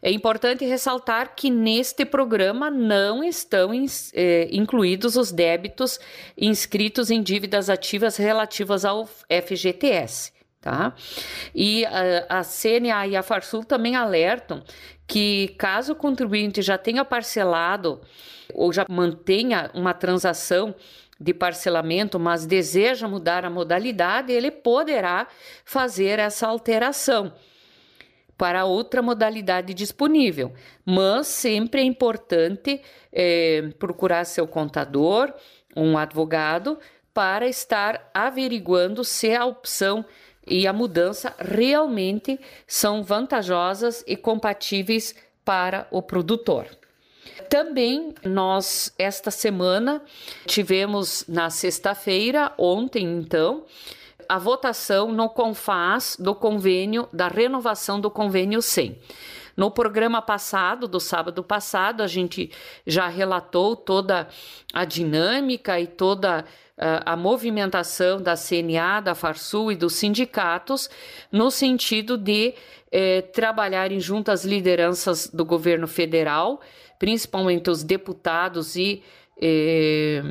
É 0.00 0.12
importante 0.12 0.64
ressaltar 0.64 1.34
que 1.34 1.50
neste 1.50 2.04
programa 2.04 2.70
não 2.70 3.24
estão 3.24 3.72
eh, 4.14 4.48
incluídos 4.52 5.16
os 5.16 5.32
débitos 5.32 5.98
inscritos 6.38 7.10
em 7.10 7.20
dívidas 7.20 7.68
ativas 7.68 8.16
relativas 8.16 8.84
ao 8.84 9.04
FGTS. 9.04 10.32
Tá? 10.60 10.94
E 11.52 11.84
a, 11.86 12.40
a 12.40 12.42
CNA 12.44 13.06
e 13.08 13.16
a 13.16 13.22
Farsul 13.22 13.64
também 13.64 13.96
alertam 13.96 14.62
que 15.08 15.54
caso 15.58 15.92
o 15.92 15.96
contribuinte 15.96 16.62
já 16.62 16.78
tenha 16.78 17.04
parcelado 17.04 18.00
ou 18.54 18.72
já 18.72 18.86
mantenha 18.88 19.70
uma 19.74 19.92
transação 19.92 20.74
de 21.18 21.32
parcelamento, 21.32 22.18
mas 22.18 22.46
deseja 22.46 23.08
mudar 23.08 23.44
a 23.44 23.50
modalidade, 23.50 24.32
ele 24.32 24.50
poderá 24.50 25.26
fazer 25.64 26.18
essa 26.18 26.46
alteração 26.46 27.32
para 28.36 28.64
outra 28.64 29.00
modalidade 29.00 29.72
disponível. 29.72 30.52
Mas 30.84 31.26
sempre 31.26 31.80
é 31.80 31.84
importante 31.84 32.82
é, 33.12 33.70
procurar 33.78 34.24
seu 34.24 34.46
contador, 34.46 35.32
um 35.74 35.96
advogado, 35.96 36.78
para 37.14 37.48
estar 37.48 38.10
averiguando 38.12 39.02
se 39.02 39.34
a 39.34 39.46
opção 39.46 40.04
e 40.46 40.66
a 40.66 40.72
mudança 40.72 41.34
realmente 41.38 42.38
são 42.66 43.02
vantajosas 43.02 44.04
e 44.06 44.16
compatíveis 44.16 45.14
para 45.44 45.88
o 45.90 46.02
produtor. 46.02 46.66
Também 47.48 48.14
nós, 48.24 48.92
esta 48.98 49.30
semana, 49.30 50.02
tivemos 50.46 51.24
na 51.28 51.50
sexta-feira, 51.50 52.52
ontem 52.58 53.04
então, 53.04 53.64
a 54.28 54.38
votação 54.38 55.12
no 55.12 55.28
CONFAS 55.28 56.16
do 56.18 56.34
convênio, 56.34 57.08
da 57.12 57.28
renovação 57.28 58.00
do 58.00 58.10
convênio 58.10 58.60
100. 58.60 58.98
No 59.56 59.70
programa 59.70 60.20
passado, 60.20 60.86
do 60.86 61.00
sábado 61.00 61.42
passado, 61.42 62.02
a 62.02 62.06
gente 62.06 62.50
já 62.86 63.08
relatou 63.08 63.74
toda 63.74 64.28
a 64.72 64.84
dinâmica 64.84 65.80
e 65.80 65.86
toda 65.86 66.44
ah, 66.76 67.12
a 67.12 67.16
movimentação 67.16 68.20
da 68.20 68.34
CNA, 68.36 69.00
da 69.00 69.14
Farsul 69.14 69.72
e 69.72 69.76
dos 69.76 69.94
sindicatos, 69.94 70.90
no 71.32 71.50
sentido 71.50 72.18
de 72.18 72.52
eh, 72.92 73.22
trabalharem 73.22 73.98
junto 73.98 74.30
às 74.30 74.44
lideranças 74.44 75.26
do 75.28 75.42
governo 75.42 75.88
federal, 75.88 76.60
principalmente 76.98 77.70
os 77.70 77.82
deputados 77.82 78.76
e 78.76 79.02
eh, 79.40 80.22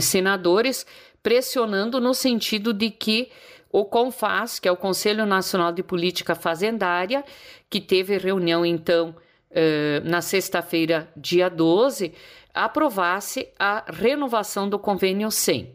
senadores, 0.00 0.86
pressionando 1.22 2.00
no 2.00 2.14
sentido 2.14 2.72
de 2.72 2.90
que 2.90 3.30
o 3.70 3.84
CONFAS, 3.84 4.60
que 4.60 4.68
é 4.68 4.72
o 4.72 4.76
Conselho 4.76 5.26
Nacional 5.26 5.72
de 5.72 5.82
Política 5.82 6.34
Fazendária, 6.34 7.24
que 7.68 7.80
teve 7.80 8.16
reunião 8.18 8.64
então 8.64 9.16
eh, 9.50 10.00
na 10.04 10.20
sexta-feira, 10.20 11.08
dia 11.16 11.48
12, 11.48 12.12
aprovasse 12.52 13.48
a 13.58 13.84
renovação 13.92 14.68
do 14.68 14.78
convênio 14.78 15.30
100. 15.30 15.74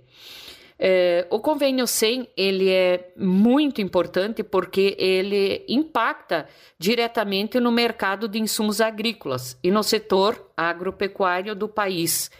É, 0.81 1.27
o 1.29 1.41
convênio 1.41 1.85
100 1.85 2.29
ele 2.37 2.69
é 2.69 3.11
muito 3.17 3.81
importante 3.81 4.43
porque 4.43 4.95
ele 4.97 5.65
impacta 5.67 6.47
diretamente 6.77 7.59
no 7.59 7.69
mercado 7.69 8.29
de 8.29 8.39
insumos 8.39 8.79
agrícolas 8.79 9.59
e 9.61 9.71
no 9.71 9.83
setor 9.83 10.49
agropecuário 10.55 11.53
do 11.53 11.67
país. 11.67 12.31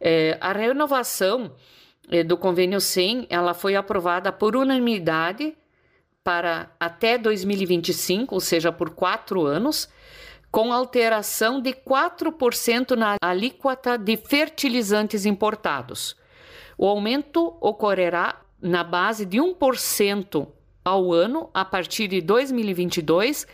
É, 0.00 0.36
a 0.40 0.52
renovação 0.52 1.52
é, 2.10 2.24
do 2.24 2.36
convênio 2.36 2.80
100 2.80 3.28
ela 3.30 3.54
foi 3.54 3.76
aprovada 3.76 4.32
por 4.32 4.56
unanimidade 4.56 5.56
para 6.24 6.72
até 6.80 7.16
2025, 7.16 8.34
ou 8.34 8.40
seja, 8.40 8.72
por 8.72 8.90
quatro 8.90 9.46
anos, 9.46 9.88
com 10.50 10.72
alteração 10.72 11.60
de 11.60 11.72
4% 11.72 12.96
na 12.96 13.16
alíquota 13.22 13.96
de 13.96 14.16
fertilizantes 14.16 15.24
importados. 15.24 16.16
O 16.78 16.86
aumento 16.86 17.56
ocorrerá 17.60 18.40
na 18.62 18.84
base 18.84 19.26
de 19.26 19.38
1% 19.38 20.46
ao 20.84 21.12
ano 21.12 21.50
a 21.52 21.64
partir 21.64 22.06
de 22.06 22.20
2022, 22.20 23.46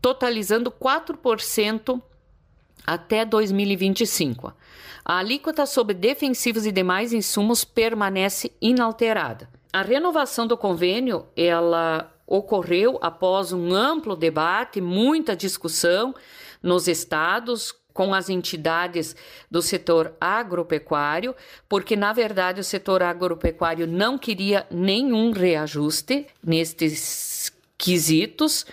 totalizando 0.00 0.70
4% 0.70 2.00
até 2.86 3.26
2025. 3.26 4.54
A 5.04 5.18
alíquota 5.18 5.66
sobre 5.66 5.94
defensivos 5.94 6.64
e 6.64 6.72
demais 6.72 7.12
insumos 7.12 7.62
permanece 7.62 8.50
inalterada. 8.60 9.50
A 9.70 9.82
renovação 9.82 10.46
do 10.46 10.56
convênio, 10.56 11.26
ela 11.36 12.10
ocorreu 12.26 12.98
após 13.02 13.52
um 13.52 13.74
amplo 13.74 14.16
debate, 14.16 14.80
muita 14.80 15.36
discussão 15.36 16.14
nos 16.62 16.88
estados, 16.88 17.74
com 17.92 18.14
as 18.14 18.28
entidades 18.28 19.14
do 19.50 19.60
setor 19.60 20.14
agropecuário, 20.20 21.34
porque 21.68 21.96
na 21.96 22.12
verdade 22.12 22.60
o 22.60 22.64
setor 22.64 23.02
agropecuário 23.02 23.86
não 23.86 24.16
queria 24.16 24.66
nenhum 24.70 25.30
reajuste 25.30 26.26
nestes 26.42 27.52
quesitos 27.76 28.64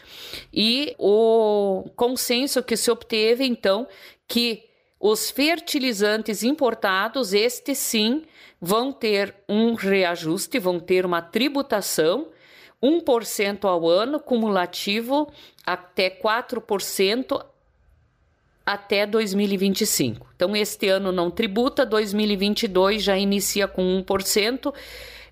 e 0.54 0.96
o 1.00 1.90
consenso 1.96 2.62
que 2.62 2.78
se 2.78 2.92
obteve 2.92 3.44
então 3.44 3.88
que 4.28 4.70
os 5.00 5.32
fertilizantes 5.32 6.44
importados, 6.44 7.34
estes 7.34 7.78
sim, 7.78 8.24
vão 8.60 8.92
ter 8.92 9.34
um 9.48 9.74
reajuste, 9.74 10.60
vão 10.60 10.80
ter 10.80 11.06
uma 11.06 11.22
tributação 11.22 12.28
1% 12.84 13.66
ao 13.66 13.88
ano, 13.88 14.20
cumulativo 14.20 15.32
até 15.66 16.10
4% 16.10 17.46
até 18.70 19.04
2025. 19.08 20.28
Então, 20.36 20.56
este 20.56 20.88
ano 20.90 21.12
não 21.12 21.32
tributa, 21.32 21.84
2022 21.84 23.02
já 23.02 23.18
inicia 23.18 23.68
com 23.68 24.04
1%, 24.04 24.72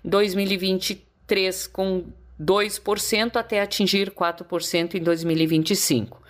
2023 0.04 1.68
com 1.68 2.06
2% 2.40 3.36
até 3.36 3.60
atingir 3.60 4.10
4% 4.10 4.96
em 4.96 5.00
2025. 5.00 6.20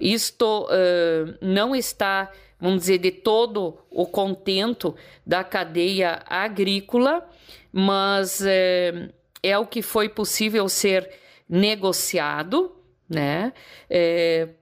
Isto 0.00 0.64
uh, 0.64 1.38
não 1.40 1.76
está, 1.76 2.32
vamos 2.58 2.80
dizer, 2.80 2.98
de 2.98 3.12
todo 3.12 3.78
o 3.88 4.04
contento 4.04 4.96
da 5.24 5.44
cadeia 5.44 6.24
agrícola, 6.26 7.24
mas 7.72 8.40
uh, 8.40 9.12
é 9.44 9.56
o 9.56 9.64
que 9.64 9.80
foi 9.80 10.08
possível 10.08 10.68
ser 10.68 11.08
negociado, 11.48 12.72
né? 13.08 13.52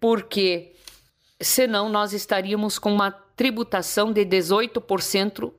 Porque 0.01 0.73
senão 1.41 1.89
nós 1.89 2.13
estaríamos 2.13 2.79
com 2.79 2.93
uma 2.93 3.11
tributação 3.11 4.13
de 4.13 4.25
18% 4.25 5.53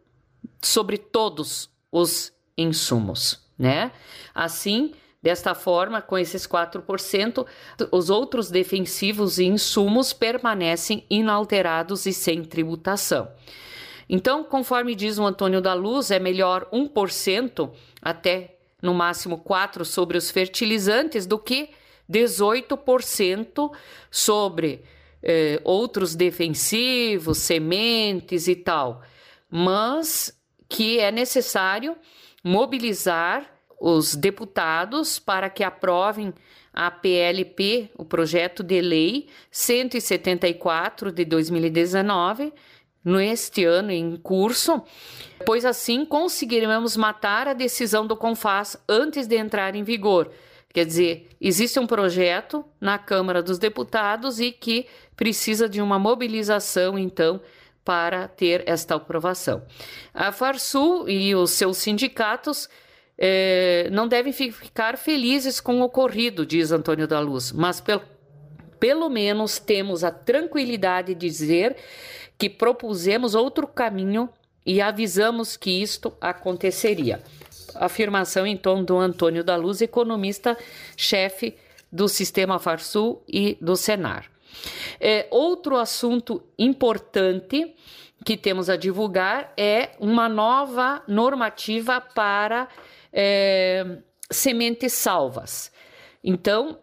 sobre 0.61 0.97
todos 0.97 1.69
os 1.91 2.33
insumos, 2.57 3.39
né? 3.57 3.91
Assim, 4.35 4.93
desta 5.21 5.55
forma, 5.55 6.01
com 6.01 6.17
esses 6.17 6.45
4%, 6.45 7.45
os 7.91 8.09
outros 8.09 8.49
defensivos 8.49 9.39
e 9.39 9.45
insumos 9.45 10.13
permanecem 10.13 11.05
inalterados 11.09 12.05
e 12.05 12.13
sem 12.13 12.43
tributação. 12.43 13.31
Então, 14.09 14.43
conforme 14.43 14.95
diz 14.95 15.17
o 15.19 15.25
Antônio 15.25 15.61
da 15.61 15.73
Luz, 15.73 16.09
é 16.11 16.19
melhor 16.19 16.67
1% 16.73 17.71
até 18.01 18.57
no 18.81 18.93
máximo 18.93 19.37
4 19.37 19.85
sobre 19.85 20.17
os 20.17 20.31
fertilizantes 20.31 21.25
do 21.25 21.37
que 21.37 21.69
18% 22.09 23.71
sobre 24.09 24.83
eh, 25.21 25.59
outros 25.63 26.15
defensivos, 26.15 27.39
sementes 27.39 28.47
e 28.47 28.55
tal, 28.55 29.01
mas 29.49 30.33
que 30.67 30.99
é 30.99 31.11
necessário 31.11 31.95
mobilizar 32.43 33.49
os 33.79 34.15
deputados 34.15 35.19
para 35.19 35.49
que 35.49 35.63
aprovem 35.63 36.33
a 36.73 36.91
PLP, 36.91 37.89
o 37.97 38.05
projeto 38.05 38.61
de 38.61 38.79
lei 38.81 39.27
174 39.51 41.11
de 41.11 41.25
2019, 41.25 42.53
neste 43.03 43.65
ano 43.65 43.91
em 43.91 44.15
curso, 44.17 44.81
pois 45.45 45.65
assim 45.65 46.05
conseguiremos 46.05 46.95
matar 46.95 47.47
a 47.47 47.53
decisão 47.53 48.05
do 48.05 48.15
CONFAS 48.15 48.77
antes 48.87 49.25
de 49.25 49.37
entrar 49.37 49.75
em 49.75 49.83
vigor. 49.83 50.31
Quer 50.71 50.85
dizer, 50.85 51.29
existe 51.41 51.79
um 51.79 51.87
projeto 51.87 52.63
na 52.79 52.99
Câmara 52.99 53.41
dos 53.41 53.57
Deputados 53.57 54.39
e 54.39 54.51
que 54.51 54.85
precisa 55.15 55.67
de 55.67 55.81
uma 55.81 55.97
mobilização, 55.97 56.97
então, 56.97 57.41
para 57.83 58.27
ter 58.27 58.63
esta 58.67 58.95
aprovação. 58.95 59.63
A 60.13 60.31
Farsul 60.31 61.09
e 61.09 61.33
os 61.33 61.51
seus 61.51 61.77
sindicatos 61.77 62.69
eh, 63.17 63.89
não 63.91 64.07
devem 64.07 64.31
ficar 64.31 64.95
felizes 64.95 65.59
com 65.59 65.81
o 65.81 65.83
ocorrido, 65.83 66.45
diz 66.45 66.71
Antônio 66.71 67.07
da 67.07 67.19
Luz, 67.19 67.51
mas 67.51 67.81
pelo, 67.81 68.03
pelo 68.79 69.09
menos 69.09 69.57
temos 69.57 70.03
a 70.03 70.11
tranquilidade 70.11 71.15
de 71.15 71.27
dizer 71.27 71.75
que 72.37 72.49
propusemos 72.49 73.33
outro 73.33 73.67
caminho 73.67 74.29
e 74.65 74.81
avisamos 74.81 75.57
que 75.57 75.81
isto 75.81 76.13
aconteceria. 76.21 77.21
Afirmação 77.75 78.45
então 78.45 78.83
do 78.83 78.97
Antônio 78.97 79.43
da 79.43 79.55
Luz, 79.55 79.81
economista-chefe 79.81 81.57
do 81.91 82.07
Sistema 82.07 82.59
Farsul 82.59 83.23
e 83.27 83.57
do 83.59 83.75
Senar. 83.75 84.29
É, 84.99 85.27
outro 85.31 85.77
assunto 85.77 86.43
importante 86.57 87.75
que 88.25 88.35
temos 88.35 88.69
a 88.69 88.75
divulgar 88.75 89.53
é 89.55 89.91
uma 89.99 90.27
nova 90.27 91.01
normativa 91.07 92.01
para 92.01 92.67
é, 93.13 93.97
sementes 94.29 94.93
salvas. 94.93 95.71
Então, 96.23 96.79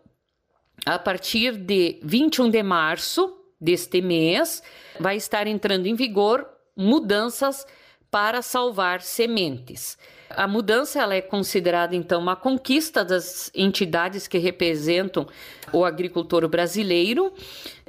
a 0.85 0.99
partir 0.99 1.57
de 1.57 1.99
21 2.03 2.51
de 2.51 2.62
março 2.62 3.37
deste 3.61 4.01
mês, 4.01 4.62
vai 4.99 5.16
estar 5.16 5.46
entrando 5.46 5.87
em 5.87 5.94
vigor 5.94 6.49
mudanças 6.77 7.66
para 8.11 8.40
salvar 8.40 9.01
sementes. 9.01 9.99
A 10.30 10.46
mudança 10.48 11.00
ela 11.00 11.14
é 11.14 11.20
considerada 11.20 11.94
então 11.94 12.20
uma 12.20 12.36
conquista 12.36 13.04
das 13.04 13.50
entidades 13.54 14.26
que 14.26 14.38
representam 14.38 15.26
o 15.72 15.84
agricultor 15.84 16.46
brasileiro. 16.48 17.32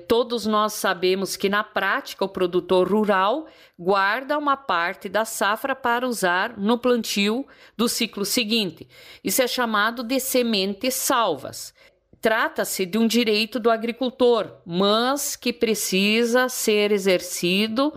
Todos 0.08 0.45
nós 0.45 0.73
sabemos 0.73 1.36
que 1.36 1.50
na 1.50 1.63
prática 1.63 2.23
o 2.23 2.30
produtor 2.30 2.89
rural 2.89 3.47
guarda 3.78 4.38
uma 4.38 4.56
parte 4.56 5.10
da 5.10 5.26
safra 5.26 5.76
para 5.76 6.08
usar 6.08 6.58
no 6.58 6.78
plantio 6.78 7.45
do 7.76 7.89
ciclo 7.89 8.23
seguinte. 8.23 8.88
Isso 9.23 9.41
é 9.41 9.47
chamado 9.47 10.04
de 10.04 10.19
sementes 10.19 10.93
salvas. 10.93 11.73
Trata-se 12.22 12.86
de 12.86 12.98
um 12.98 13.06
direito 13.06 13.60
do 13.60 13.70
agricultor, 13.70 14.52
mas 14.66 15.36
que 15.36 15.54
precisa 15.54 16.50
ser 16.50 16.92
exercido 16.92 17.94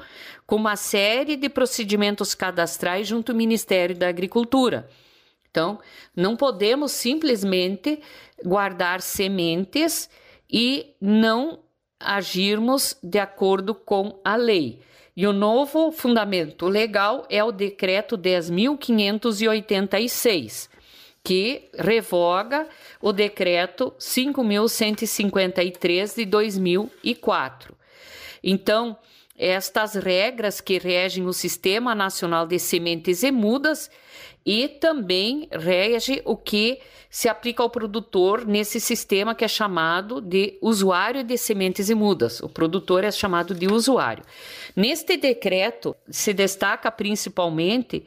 com 0.47 0.57
uma 0.57 0.77
série 0.77 1.37
de 1.37 1.49
procedimentos 1.49 2.35
cadastrais 2.35 3.09
junto 3.09 3.33
ao 3.33 3.39
Ministério 3.39 3.97
da 3.97 4.09
Agricultura. 4.09 4.87
Então, 5.51 5.79
não 6.15 6.37
podemos 6.37 6.93
simplesmente 6.93 8.03
guardar 8.45 9.01
sementes 9.01 10.11
e 10.51 10.95
não 11.01 11.61
agirmos 11.99 12.95
de 13.03 13.19
acordo 13.19 13.75
com 13.75 14.21
a 14.25 14.37
lei. 14.37 14.81
E 15.17 15.27
o 15.27 15.33
novo 15.33 15.91
fundamento 15.93 16.67
legal 16.67 17.27
é 17.29 17.43
o 17.45 17.53
decreto 17.53 18.17
10.586, 18.17 20.71
que 21.23 21.69
revoga 21.75 22.67
o 23.01 23.13
decreto 23.13 23.95
5.153 23.99 26.17
de 26.17 26.25
2004. 26.25 27.77
Então, 28.43 28.97
estas 29.37 29.95
regras 29.95 30.61
que 30.61 30.79
regem 30.79 31.27
o 31.27 31.33
Sistema 31.33 31.95
Nacional 31.95 32.45
de 32.47 32.59
Sementes 32.59 33.23
e 33.23 33.31
Mudas 33.31 33.89
e 34.44 34.68
também 34.68 35.48
rege 35.50 36.22
o 36.24 36.37
que 36.37 36.81
se 37.11 37.29
aplica 37.29 37.62
ao 37.62 37.68
produtor 37.68 38.46
nesse 38.46 38.79
sistema 38.79 39.35
que 39.35 39.44
é 39.44 39.48
chamado 39.48 40.20
de 40.20 40.57
usuário 40.62 41.24
de 41.24 41.37
sementes 41.37 41.90
e 41.90 41.94
mudas. 41.94 42.40
O 42.40 42.48
produtor 42.48 43.03
é 43.03 43.11
chamado 43.11 43.53
de 43.53 43.66
usuário. 43.66 44.22
Neste 44.76 45.16
decreto 45.16 45.96
se 46.09 46.33
destaca 46.33 46.90
principalmente 46.90 48.05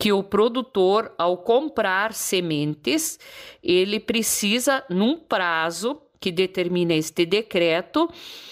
que 0.00 0.10
o 0.10 0.22
produtor, 0.22 1.12
ao 1.18 1.36
comprar 1.36 2.14
sementes, 2.14 3.18
ele 3.62 4.00
precisa, 4.00 4.82
num 4.88 5.18
prazo 5.18 6.00
que 6.20 6.32
determina 6.32 6.94
este 6.94 7.26
decreto, 7.26 8.10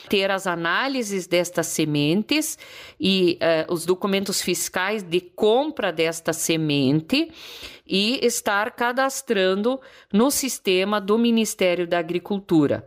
ter 0.08 0.30
as 0.30 0.46
análises 0.46 1.26
destas 1.26 1.66
sementes 1.66 2.58
e 3.00 3.38
uh, 3.68 3.72
os 3.72 3.86
documentos 3.86 4.42
fiscais 4.42 5.02
de 5.02 5.20
compra 5.20 5.92
desta 5.92 6.32
semente 6.32 7.30
e 7.86 8.18
estar 8.24 8.72
cadastrando 8.72 9.80
no 10.12 10.30
sistema 10.30 11.00
do 11.00 11.18
Ministério 11.18 11.86
da 11.86 11.98
Agricultura. 11.98 12.84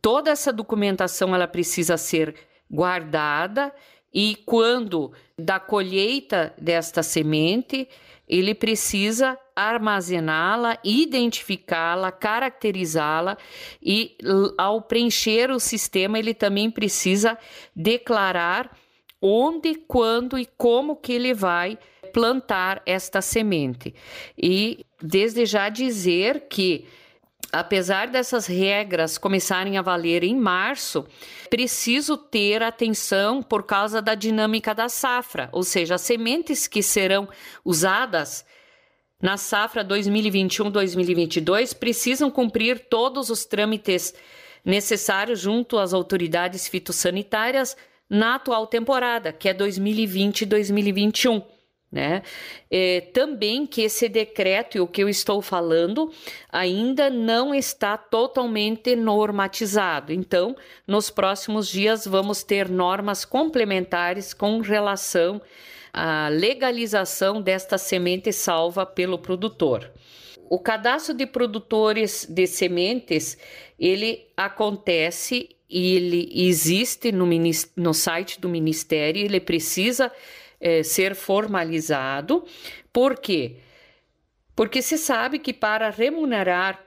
Toda 0.00 0.30
essa 0.30 0.52
documentação 0.52 1.34
ela 1.34 1.48
precisa 1.48 1.96
ser 1.96 2.34
guardada 2.70 3.72
e 4.12 4.36
quando 4.46 5.12
da 5.36 5.58
colheita 5.58 6.54
desta 6.56 7.02
semente, 7.02 7.88
ele 8.28 8.54
precisa 8.54 9.36
armazená-la, 9.54 10.78
identificá-la, 10.82 12.10
caracterizá-la 12.10 13.36
e 13.82 14.16
ao 14.58 14.82
preencher 14.82 15.50
o 15.50 15.60
sistema 15.60 16.18
ele 16.18 16.34
também 16.34 16.70
precisa 16.70 17.38
declarar 17.74 18.76
onde, 19.20 19.74
quando 19.74 20.38
e 20.38 20.44
como 20.44 20.96
que 20.96 21.12
ele 21.12 21.32
vai 21.32 21.78
plantar 22.12 22.82
esta 22.84 23.22
semente. 23.22 23.94
E 24.36 24.84
desde 25.00 25.46
já 25.46 25.68
dizer 25.68 26.46
que 26.48 26.86
apesar 27.54 28.08
dessas 28.08 28.46
regras 28.46 29.16
começarem 29.16 29.78
a 29.78 29.82
valer 29.82 30.24
em 30.24 30.36
março, 30.36 31.06
preciso 31.48 32.16
ter 32.16 32.62
atenção 32.62 33.42
por 33.42 33.62
causa 33.62 34.02
da 34.02 34.14
dinâmica 34.14 34.74
da 34.74 34.88
safra, 34.88 35.48
ou 35.52 35.62
seja, 35.62 35.94
as 35.94 36.00
sementes 36.00 36.66
que 36.66 36.82
serão 36.82 37.28
usadas 37.64 38.44
na 39.20 39.36
safra 39.36 39.84
2021-2022 39.84 41.76
precisam 41.76 42.30
cumprir 42.30 42.86
todos 42.88 43.30
os 43.30 43.44
trâmites 43.44 44.14
necessários 44.64 45.40
junto 45.40 45.78
às 45.78 45.92
autoridades 45.92 46.68
fitossanitárias 46.68 47.76
na 48.08 48.36
atual 48.36 48.66
temporada, 48.66 49.32
que 49.32 49.48
é 49.48 49.54
2020-2021 49.54 51.42
né? 51.94 52.22
É, 52.68 53.02
também 53.12 53.64
que 53.64 53.82
esse 53.82 54.08
decreto 54.08 54.76
e 54.76 54.80
o 54.80 54.86
que 54.86 55.00
eu 55.00 55.08
estou 55.08 55.40
falando 55.40 56.10
ainda 56.50 57.08
não 57.08 57.54
está 57.54 57.96
totalmente 57.96 58.96
normatizado. 58.96 60.12
Então, 60.12 60.56
nos 60.88 61.08
próximos 61.08 61.68
dias 61.68 62.04
vamos 62.04 62.42
ter 62.42 62.68
normas 62.68 63.24
complementares 63.24 64.34
com 64.34 64.58
relação 64.58 65.40
à 65.94 66.28
legalização 66.28 67.40
desta 67.40 67.78
semente 67.78 68.32
salva 68.32 68.84
pelo 68.84 69.16
produtor. 69.16 69.88
O 70.50 70.58
cadastro 70.58 71.14
de 71.14 71.24
produtores 71.24 72.26
de 72.28 72.46
sementes, 72.48 73.38
ele 73.78 74.26
acontece 74.36 75.56
e 75.70 75.96
ele 75.96 76.30
existe 76.34 77.12
no, 77.12 77.26
no 77.76 77.94
site 77.94 78.40
do 78.40 78.48
Ministério, 78.48 79.24
ele 79.24 79.40
precisa 79.40 80.10
é, 80.60 80.82
ser 80.82 81.14
formalizado. 81.14 82.44
Por 82.92 83.18
quê? 83.18 83.58
Porque 84.54 84.82
se 84.82 84.98
sabe 84.98 85.38
que 85.38 85.52
para 85.52 85.90
remunerar 85.90 86.84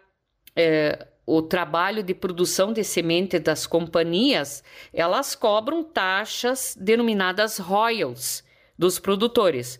é, 0.56 1.08
o 1.26 1.41
trabalho 1.41 2.04
de 2.04 2.13
produção 2.13 2.74
de 2.74 2.84
semente 2.84 3.39
das 3.39 3.65
companhias, 3.65 4.63
elas 4.93 5.34
cobram 5.34 5.82
taxas 5.84 6.78
denominadas 6.80 7.58
royalties 7.58 8.47
dos 8.78 9.00
produtores. 9.00 9.80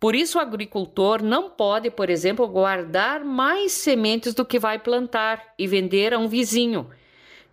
Por 0.00 0.14
isso, 0.14 0.38
o 0.38 0.40
agricultor 0.40 1.22
não 1.22 1.50
pode, 1.50 1.90
por 1.90 2.08
exemplo, 2.08 2.46
guardar 2.46 3.24
mais 3.24 3.72
sementes 3.72 4.32
do 4.32 4.44
que 4.44 4.58
vai 4.58 4.78
plantar 4.78 5.54
e 5.58 5.66
vender 5.66 6.14
a 6.14 6.18
um 6.18 6.28
vizinho, 6.28 6.88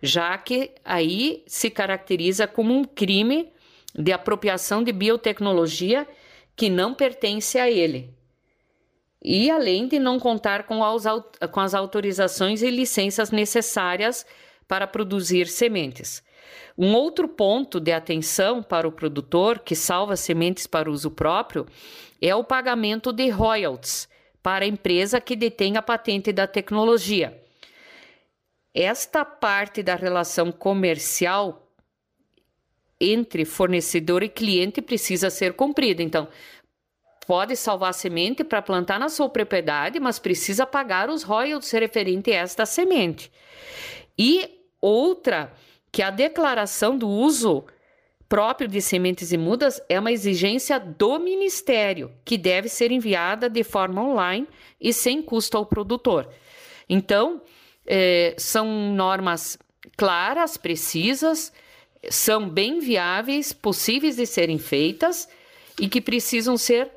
já 0.00 0.38
que 0.38 0.70
aí 0.84 1.42
se 1.46 1.68
caracteriza 1.68 2.46
como 2.46 2.72
um 2.72 2.84
crime 2.84 3.52
de 3.94 4.12
apropriação 4.12 4.84
de 4.84 4.92
biotecnologia 4.92 6.06
que 6.54 6.70
não 6.70 6.94
pertence 6.94 7.58
a 7.58 7.70
ele. 7.70 8.14
E 9.22 9.50
além 9.50 9.88
de 9.88 9.98
não 9.98 10.20
contar 10.20 10.64
com 10.64 10.84
as, 10.84 11.74
autorizações 11.74 12.62
e 12.62 12.70
licenças 12.70 13.32
necessárias 13.32 14.24
para 14.68 14.86
produzir 14.86 15.48
sementes. 15.48 16.22
Um 16.78 16.94
outro 16.94 17.26
ponto 17.26 17.80
de 17.80 17.90
atenção 17.90 18.62
para 18.62 18.86
o 18.86 18.92
produtor 18.92 19.60
que 19.60 19.74
salva 19.74 20.14
sementes 20.14 20.66
para 20.66 20.90
uso 20.90 21.10
próprio 21.10 21.66
é 22.20 22.34
o 22.34 22.44
pagamento 22.44 23.12
de 23.12 23.30
royalties 23.30 24.08
para 24.42 24.64
a 24.64 24.68
empresa 24.68 25.20
que 25.20 25.34
detém 25.34 25.76
a 25.76 25.82
patente 25.82 26.32
da 26.32 26.46
tecnologia. 26.46 27.42
Esta 28.74 29.24
parte 29.24 29.82
da 29.82 29.94
relação 29.94 30.52
comercial 30.52 31.66
entre 33.00 33.44
fornecedor 33.44 34.22
e 34.22 34.28
cliente 34.28 34.82
precisa 34.82 35.30
ser 35.30 35.54
cumprida. 35.54 36.02
Então, 36.02 36.28
pode 37.26 37.56
salvar 37.56 37.92
semente 37.92 38.44
para 38.44 38.62
plantar 38.62 39.00
na 39.00 39.08
sua 39.08 39.28
propriedade, 39.28 39.98
mas 39.98 40.18
precisa 40.18 40.66
pagar 40.66 41.10
os 41.10 41.22
royalties 41.22 41.72
referentes 41.72 42.32
a 42.32 42.36
esta 42.36 42.66
semente. 42.66 43.32
E 44.18 44.48
outra, 44.80 45.52
que 45.96 46.02
a 46.02 46.10
declaração 46.10 46.98
do 46.98 47.08
uso 47.08 47.64
próprio 48.28 48.68
de 48.68 48.82
sementes 48.82 49.32
e 49.32 49.38
mudas 49.38 49.80
é 49.88 49.98
uma 49.98 50.12
exigência 50.12 50.78
do 50.78 51.18
Ministério, 51.18 52.12
que 52.22 52.36
deve 52.36 52.68
ser 52.68 52.92
enviada 52.92 53.48
de 53.48 53.64
forma 53.64 54.02
online 54.02 54.46
e 54.78 54.92
sem 54.92 55.22
custo 55.22 55.56
ao 55.56 55.64
produtor. 55.64 56.28
Então, 56.86 57.40
eh, 57.86 58.34
são 58.36 58.92
normas 58.94 59.58
claras, 59.96 60.58
precisas, 60.58 61.50
são 62.10 62.46
bem 62.46 62.78
viáveis, 62.78 63.54
possíveis 63.54 64.16
de 64.16 64.26
serem 64.26 64.58
feitas 64.58 65.26
e 65.80 65.88
que 65.88 66.02
precisam 66.02 66.58
ser 66.58 66.90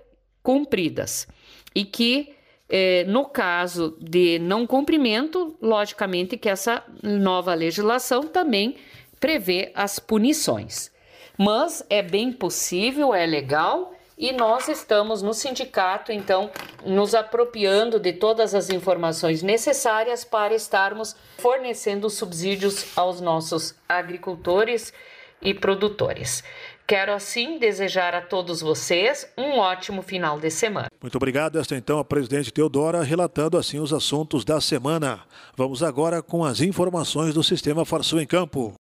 cumpridas. 0.43 1.25
E 1.73 1.85
que, 1.85 2.35
eh, 2.69 3.03
no 3.08 3.25
caso 3.25 3.97
de 3.99 4.39
não 4.39 4.67
cumprimento, 4.67 5.58
logicamente 5.62 6.38
que 6.38 6.47
essa 6.47 6.84
nova 7.01 7.53
legislação 7.53 8.23
também 8.23 8.77
prevê 9.19 9.71
as 9.73 9.99
punições. 9.99 10.91
Mas 11.38 11.86
é 11.89 12.01
bem 12.01 12.32
possível, 12.32 13.13
é 13.13 13.25
legal 13.25 13.93
e 14.17 14.34
nós 14.34 14.67
estamos 14.67 15.21
no 15.21 15.34
sindicato, 15.34 16.12
então, 16.12 16.51
nos 16.86 17.15
apropriando 17.15 17.97
de 17.97 18.12
todas 18.12 18.53
as 18.53 18.69
informações 18.69 19.41
necessárias 19.41 20.25
para 20.25 20.53
estarmos 20.53 21.15
fornecendo 21.38 22.10
subsídios 22.10 22.86
aos 22.97 23.21
nossos 23.21 23.73
agricultores 23.88 24.93
e 25.41 25.53
produtores. 25.53 26.43
Quero 26.89 27.13
assim 27.13 27.60
desejar 27.60 28.15
a 28.15 28.21
todos 28.21 28.62
vocês 28.62 29.28
um 29.38 29.60
ótimo 29.60 30.02
final 30.02 30.39
de 30.39 30.49
semana. 30.49 30.88
Muito 30.99 31.15
obrigado. 31.17 31.60
Esta 31.60 31.75
então 31.75 31.99
a 31.99 32.04
presidente 32.04 32.52
Teodora 32.52 33.04
relatando 33.04 33.60
assim 33.60 33.78
os 33.78 33.93
assuntos 33.93 34.43
da 34.43 34.60
semana. 34.60 35.19
Vamos 35.56 35.84
agora 35.84 36.23
com 36.23 36.43
as 36.43 36.62
informações 36.62 37.36
do 37.36 37.43
Sistema 37.43 37.86
Farsul 37.86 38.21
em 38.21 38.25
Campo. 38.25 38.73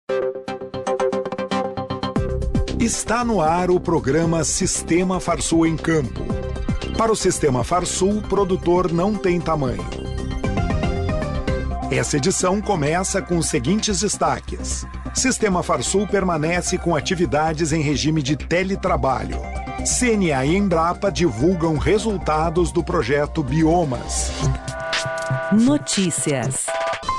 Está 2.81 3.23
no 3.23 3.43
ar 3.43 3.71
o 3.71 3.79
programa 3.79 4.43
Sistema 4.43 5.21
Farsul 5.21 5.67
em 5.67 5.77
Campo. 5.77 6.25
Para 6.97 7.13
o 7.13 7.17
Sistema 7.17 7.63
Farsul, 7.63 8.21
o 8.21 8.23
produtor 8.23 8.91
não 8.91 9.15
tem 9.15 9.39
tamanho. 9.39 9.85
Essa 11.93 12.17
edição 12.17 12.59
começa 12.63 13.21
com 13.21 13.37
os 13.37 13.49
seguintes 13.49 14.01
destaques. 14.01 14.87
Sistema 15.19 15.65
Farsul 15.65 16.07
permanece 16.07 16.79
com 16.79 16.95
atividades 16.95 17.73
em 17.73 17.83
regime 17.83 18.23
de 18.23 18.37
teletrabalho. 18.37 19.41
CNA 19.79 20.47
e 20.47 20.57
Embrapa 20.57 21.11
divulgam 21.11 21.77
resultados 21.77 22.71
do 22.71 22.85
projeto 22.85 23.43
Biomas. 23.43 24.31
Notícias. 25.53 26.67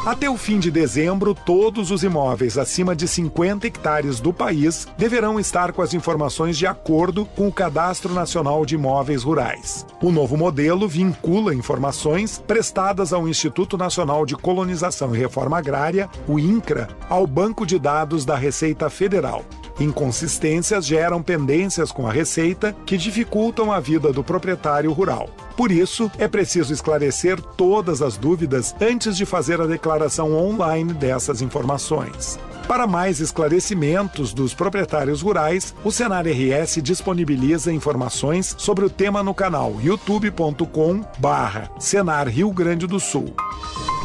Até 0.05 0.29
o 0.29 0.38
fim 0.38 0.59
de 0.59 0.71
dezembro, 0.71 1.35
todos 1.35 1.91
os 1.91 2.03
imóveis 2.03 2.57
acima 2.57 2.95
de 2.95 3.05
50 3.05 3.67
hectares 3.67 4.21
do 4.21 4.31
país 4.31 4.88
deverão 4.97 5.38
estar 5.38 5.73
com 5.73 5.81
as 5.81 5.93
informações 5.93 6.57
de 6.57 6.65
acordo 6.65 7.25
com 7.25 7.49
o 7.49 7.51
Cadastro 7.51 8.13
Nacional 8.13 8.65
de 8.65 8.75
Imóveis 8.75 9.23
Rurais. 9.23 9.85
O 10.01 10.09
novo 10.09 10.38
modelo 10.38 10.88
vincula 10.88 11.53
informações 11.53 12.41
prestadas 12.47 13.12
ao 13.12 13.27
Instituto 13.27 13.77
Nacional 13.77 14.25
de 14.25 14.35
Colonização 14.38 15.13
e 15.13 15.19
Reforma 15.19 15.57
Agrária, 15.57 16.09
o 16.29 16.39
INCRA, 16.39 16.88
ao 17.09 17.27
Banco 17.27 17.65
de 17.65 17.77
Dados 17.77 18.23
da 18.23 18.38
Receita 18.38 18.89
Federal. 18.89 19.43
Inconsistências 19.79 20.85
geram 20.85 21.23
pendências 21.23 21.89
com 21.89 22.05
a 22.05 22.11
Receita 22.11 22.75
que 22.85 22.97
dificultam 22.97 23.71
a 23.71 23.79
vida 23.79 24.11
do 24.11 24.21
proprietário 24.21 24.91
rural. 24.91 25.29
Por 25.55 25.71
isso, 25.71 26.11
é 26.17 26.27
preciso 26.27 26.73
esclarecer 26.73 27.41
todas 27.41 28.01
as 28.01 28.17
dúvidas 28.17 28.75
antes 28.81 29.15
de 29.15 29.25
fazer 29.25 29.61
a 29.61 29.65
declaração 29.65 30.33
online 30.33 30.93
dessas 30.93 31.41
informações. 31.41 32.37
Para 32.69 32.86
mais 32.86 33.19
esclarecimentos 33.19 34.32
dos 34.32 34.53
proprietários 34.53 35.23
rurais, 35.23 35.73
o 35.84 35.91
Senar 35.91 36.23
RS 36.27 36.79
disponibiliza 36.84 37.73
informações 37.73 38.53
sobre 38.60 38.86
o 38.86 38.89
tema 38.91 39.23
no 39.23 39.34
canal 39.34 39.82
youtube.com 39.82 41.03
barra 41.17 41.71
Senar 41.79 42.27
Rio 42.27 42.51
Grande 42.51 42.86
do 42.86 42.99
Sul. 42.99 43.34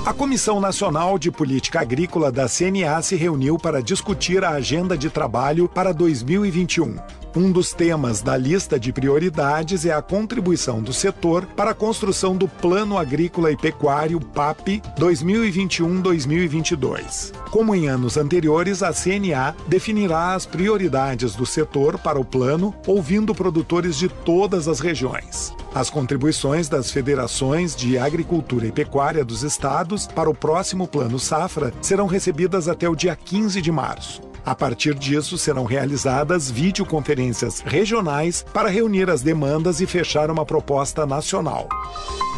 A 0.06 0.14
Comissão 0.14 0.60
Nacional 0.60 1.18
de 1.18 1.30
Política 1.30 1.82
Agrícola 1.82 2.32
da 2.32 2.48
CNA 2.48 3.02
se 3.02 3.16
reuniu 3.16 3.58
para 3.58 3.82
discutir 3.82 4.42
a 4.42 4.52
agenda 4.52 4.96
de 4.96 5.10
trabalho 5.10 5.68
para 5.68 5.92
2021. 5.92 6.96
Um 7.36 7.50
dos 7.50 7.72
temas 7.72 8.22
da 8.22 8.36
lista 8.36 8.78
de 8.78 8.92
prioridades 8.92 9.84
é 9.84 9.92
a 9.92 10.00
contribuição 10.00 10.80
do 10.80 10.92
setor 10.92 11.44
para 11.46 11.72
a 11.72 11.74
construção 11.74 12.36
do 12.36 12.46
Plano 12.46 12.96
Agrícola 12.96 13.50
e 13.50 13.56
Pecuário 13.56 14.20
PAP 14.20 14.80
2021-2022. 14.96 17.32
Como 17.50 17.74
em 17.74 17.88
anos 17.88 18.16
anteriores, 18.16 18.84
a 18.84 18.92
CNA 18.92 19.56
definirá 19.66 20.34
as 20.34 20.46
prioridades 20.46 21.34
do 21.34 21.44
setor 21.44 21.98
para 21.98 22.20
o 22.20 22.24
plano, 22.24 22.72
ouvindo 22.86 23.34
produtores 23.34 23.96
de 23.96 24.08
todas 24.08 24.68
as 24.68 24.78
regiões. 24.78 25.52
As 25.74 25.90
contribuições 25.90 26.68
das 26.68 26.92
federações 26.92 27.74
de 27.74 27.98
agricultura 27.98 28.64
e 28.64 28.70
pecuária 28.70 29.24
dos 29.24 29.42
estados 29.42 30.06
para 30.06 30.30
o 30.30 30.34
próximo 30.34 30.86
Plano 30.86 31.18
Safra 31.18 31.74
serão 31.82 32.06
recebidas 32.06 32.68
até 32.68 32.88
o 32.88 32.94
dia 32.94 33.16
15 33.16 33.60
de 33.60 33.72
março. 33.72 34.33
A 34.44 34.54
partir 34.54 34.94
disso, 34.94 35.38
serão 35.38 35.64
realizadas 35.64 36.50
videoconferências 36.50 37.60
regionais 37.60 38.44
para 38.52 38.68
reunir 38.68 39.08
as 39.08 39.22
demandas 39.22 39.80
e 39.80 39.86
fechar 39.86 40.30
uma 40.30 40.44
proposta 40.44 41.06
nacional. 41.06 41.68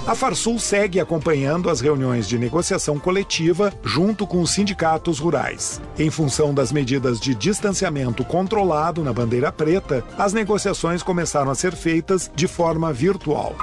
A 0.07 0.15
Farsul 0.15 0.57
segue 0.61 1.01
acompanhando 1.01 1.69
as 1.69 1.81
reuniões 1.81 2.29
de 2.29 2.39
negociação 2.39 2.97
coletiva 2.97 3.73
junto 3.83 4.25
com 4.25 4.41
os 4.41 4.51
sindicatos 4.51 5.19
rurais. 5.19 5.81
Em 5.99 6.11
função 6.11 6.55
das 6.55 6.71
medidas 6.71 7.19
de 7.19 7.35
distanciamento 7.35 8.25
controlado 8.25 9.03
na 9.03 9.13
bandeira 9.13 9.51
preta, 9.51 10.05
as 10.17 10.33
negociações 10.33 11.03
começaram 11.03 11.51
a 11.51 11.57
ser 11.57 11.75
feitas 11.75 12.31
de 12.37 12.47
forma 12.47 12.93
virtual. 12.93 13.57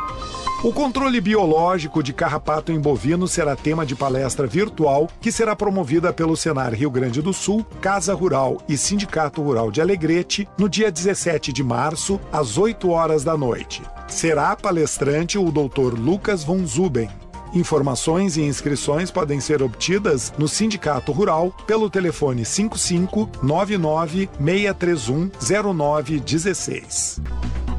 O 0.64 0.72
controle 0.72 1.20
biológico 1.20 2.02
de 2.02 2.14
carrapato 2.14 2.72
em 2.72 2.80
bovino 2.80 3.28
será 3.28 3.54
tema 3.54 3.86
de 3.86 3.98
palestra 3.98 4.48
virtual 4.48 5.10
que 5.20 5.30
será 5.30 5.58
promovida 5.58 6.14
pelo 6.14 6.38
Senar 6.38 6.74
Rio 6.74 6.90
Grande 6.90 7.22
do 7.22 7.34
Sul, 7.34 7.66
Casa 7.82 8.14
Rural 8.14 8.62
e 8.70 8.78
Sindicato 8.78 9.42
Rural 9.42 9.70
de 9.70 9.82
Alegrete 9.82 10.48
no 10.58 10.70
dia 10.70 10.90
17 10.90 11.52
de 11.52 11.62
março, 11.62 12.18
às 12.32 12.58
8 12.58 12.90
horas 12.90 13.26
da 13.26 13.36
noite. 13.36 13.82
Será 14.08 14.56
palestrante 14.56 15.38
o 15.38 15.52
Dr. 15.52 16.00
Lucas 16.00 16.46
von 16.46 16.66
Zuben. 16.66 17.10
Informações 17.54 18.38
e 18.38 18.42
inscrições 18.42 19.12
podem 19.12 19.42
ser 19.42 19.62
obtidas 19.62 20.34
no 20.38 20.48
Sindicato 20.48 21.12
Rural 21.12 21.54
pelo 21.68 21.90
telefone 21.90 22.46
55 22.46 23.30
99 23.44 24.30
631 24.40 25.30
0916. 25.74 27.22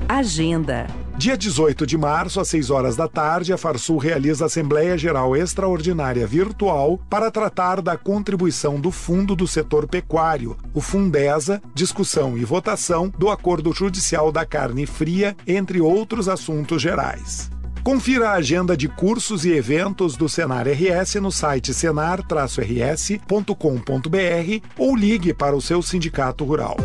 Agenda. 0.07 0.87
Dia 1.16 1.38
18 1.38 1.87
de 1.87 1.96
março, 1.96 2.40
às 2.40 2.48
6 2.48 2.70
horas 2.70 2.96
da 2.96 3.07
tarde, 3.07 3.53
a 3.53 3.57
Farsul 3.57 3.98
realiza 3.98 4.46
Assembleia 4.46 4.98
Geral 4.98 5.37
Extraordinária 5.37 6.27
Virtual 6.27 6.98
para 7.09 7.31
tratar 7.31 7.81
da 7.81 7.96
contribuição 7.96 8.81
do 8.81 8.90
Fundo 8.90 9.37
do 9.37 9.46
Setor 9.46 9.87
Pecuário, 9.87 10.57
o 10.74 10.81
Fundesa, 10.81 11.62
discussão 11.72 12.37
e 12.37 12.44
votação 12.44 13.12
do 13.16 13.31
Acordo 13.31 13.72
Judicial 13.72 14.33
da 14.33 14.44
Carne 14.44 14.87
Fria, 14.87 15.37
entre 15.46 15.81
outros 15.81 16.29
assuntos 16.29 16.83
gerais. 16.83 17.48
Confira 17.85 18.31
a 18.31 18.35
agenda 18.35 18.77
de 18.77 18.88
cursos 18.88 19.44
e 19.44 19.53
eventos 19.53 20.16
do 20.16 20.29
Senar 20.29 20.66
RS 20.66 21.14
no 21.16 21.31
site 21.31 21.72
senar-rs.com.br 21.72 24.66
ou 24.77 24.96
ligue 24.96 25.33
para 25.33 25.55
o 25.55 25.61
seu 25.61 25.81
sindicato 25.81 26.44
rural. 26.44 26.77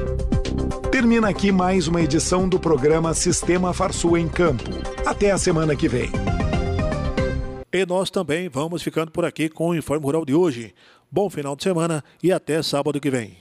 Termina 1.00 1.30
aqui 1.30 1.50
mais 1.50 1.88
uma 1.88 2.02
edição 2.02 2.50
do 2.50 2.60
programa 2.60 3.14
Sistema 3.14 3.74
Farsul 3.74 4.18
em 4.18 4.28
Campo. 4.28 4.66
Até 5.06 5.32
a 5.32 5.38
semana 5.38 5.74
que 5.74 5.88
vem. 5.88 6.10
E 7.72 7.86
nós 7.86 8.10
também 8.10 8.50
vamos 8.50 8.84
ficando 8.84 9.10
por 9.10 9.24
aqui 9.24 9.48
com 9.48 9.70
o 9.70 9.76
Informe 9.76 10.04
Rural 10.04 10.26
de 10.26 10.36
hoje. 10.36 10.76
Bom 11.10 11.30
final 11.30 11.56
de 11.56 11.64
semana 11.64 12.04
e 12.22 12.34
até 12.34 12.62
sábado 12.62 13.00
que 13.00 13.10
vem. 13.10 13.38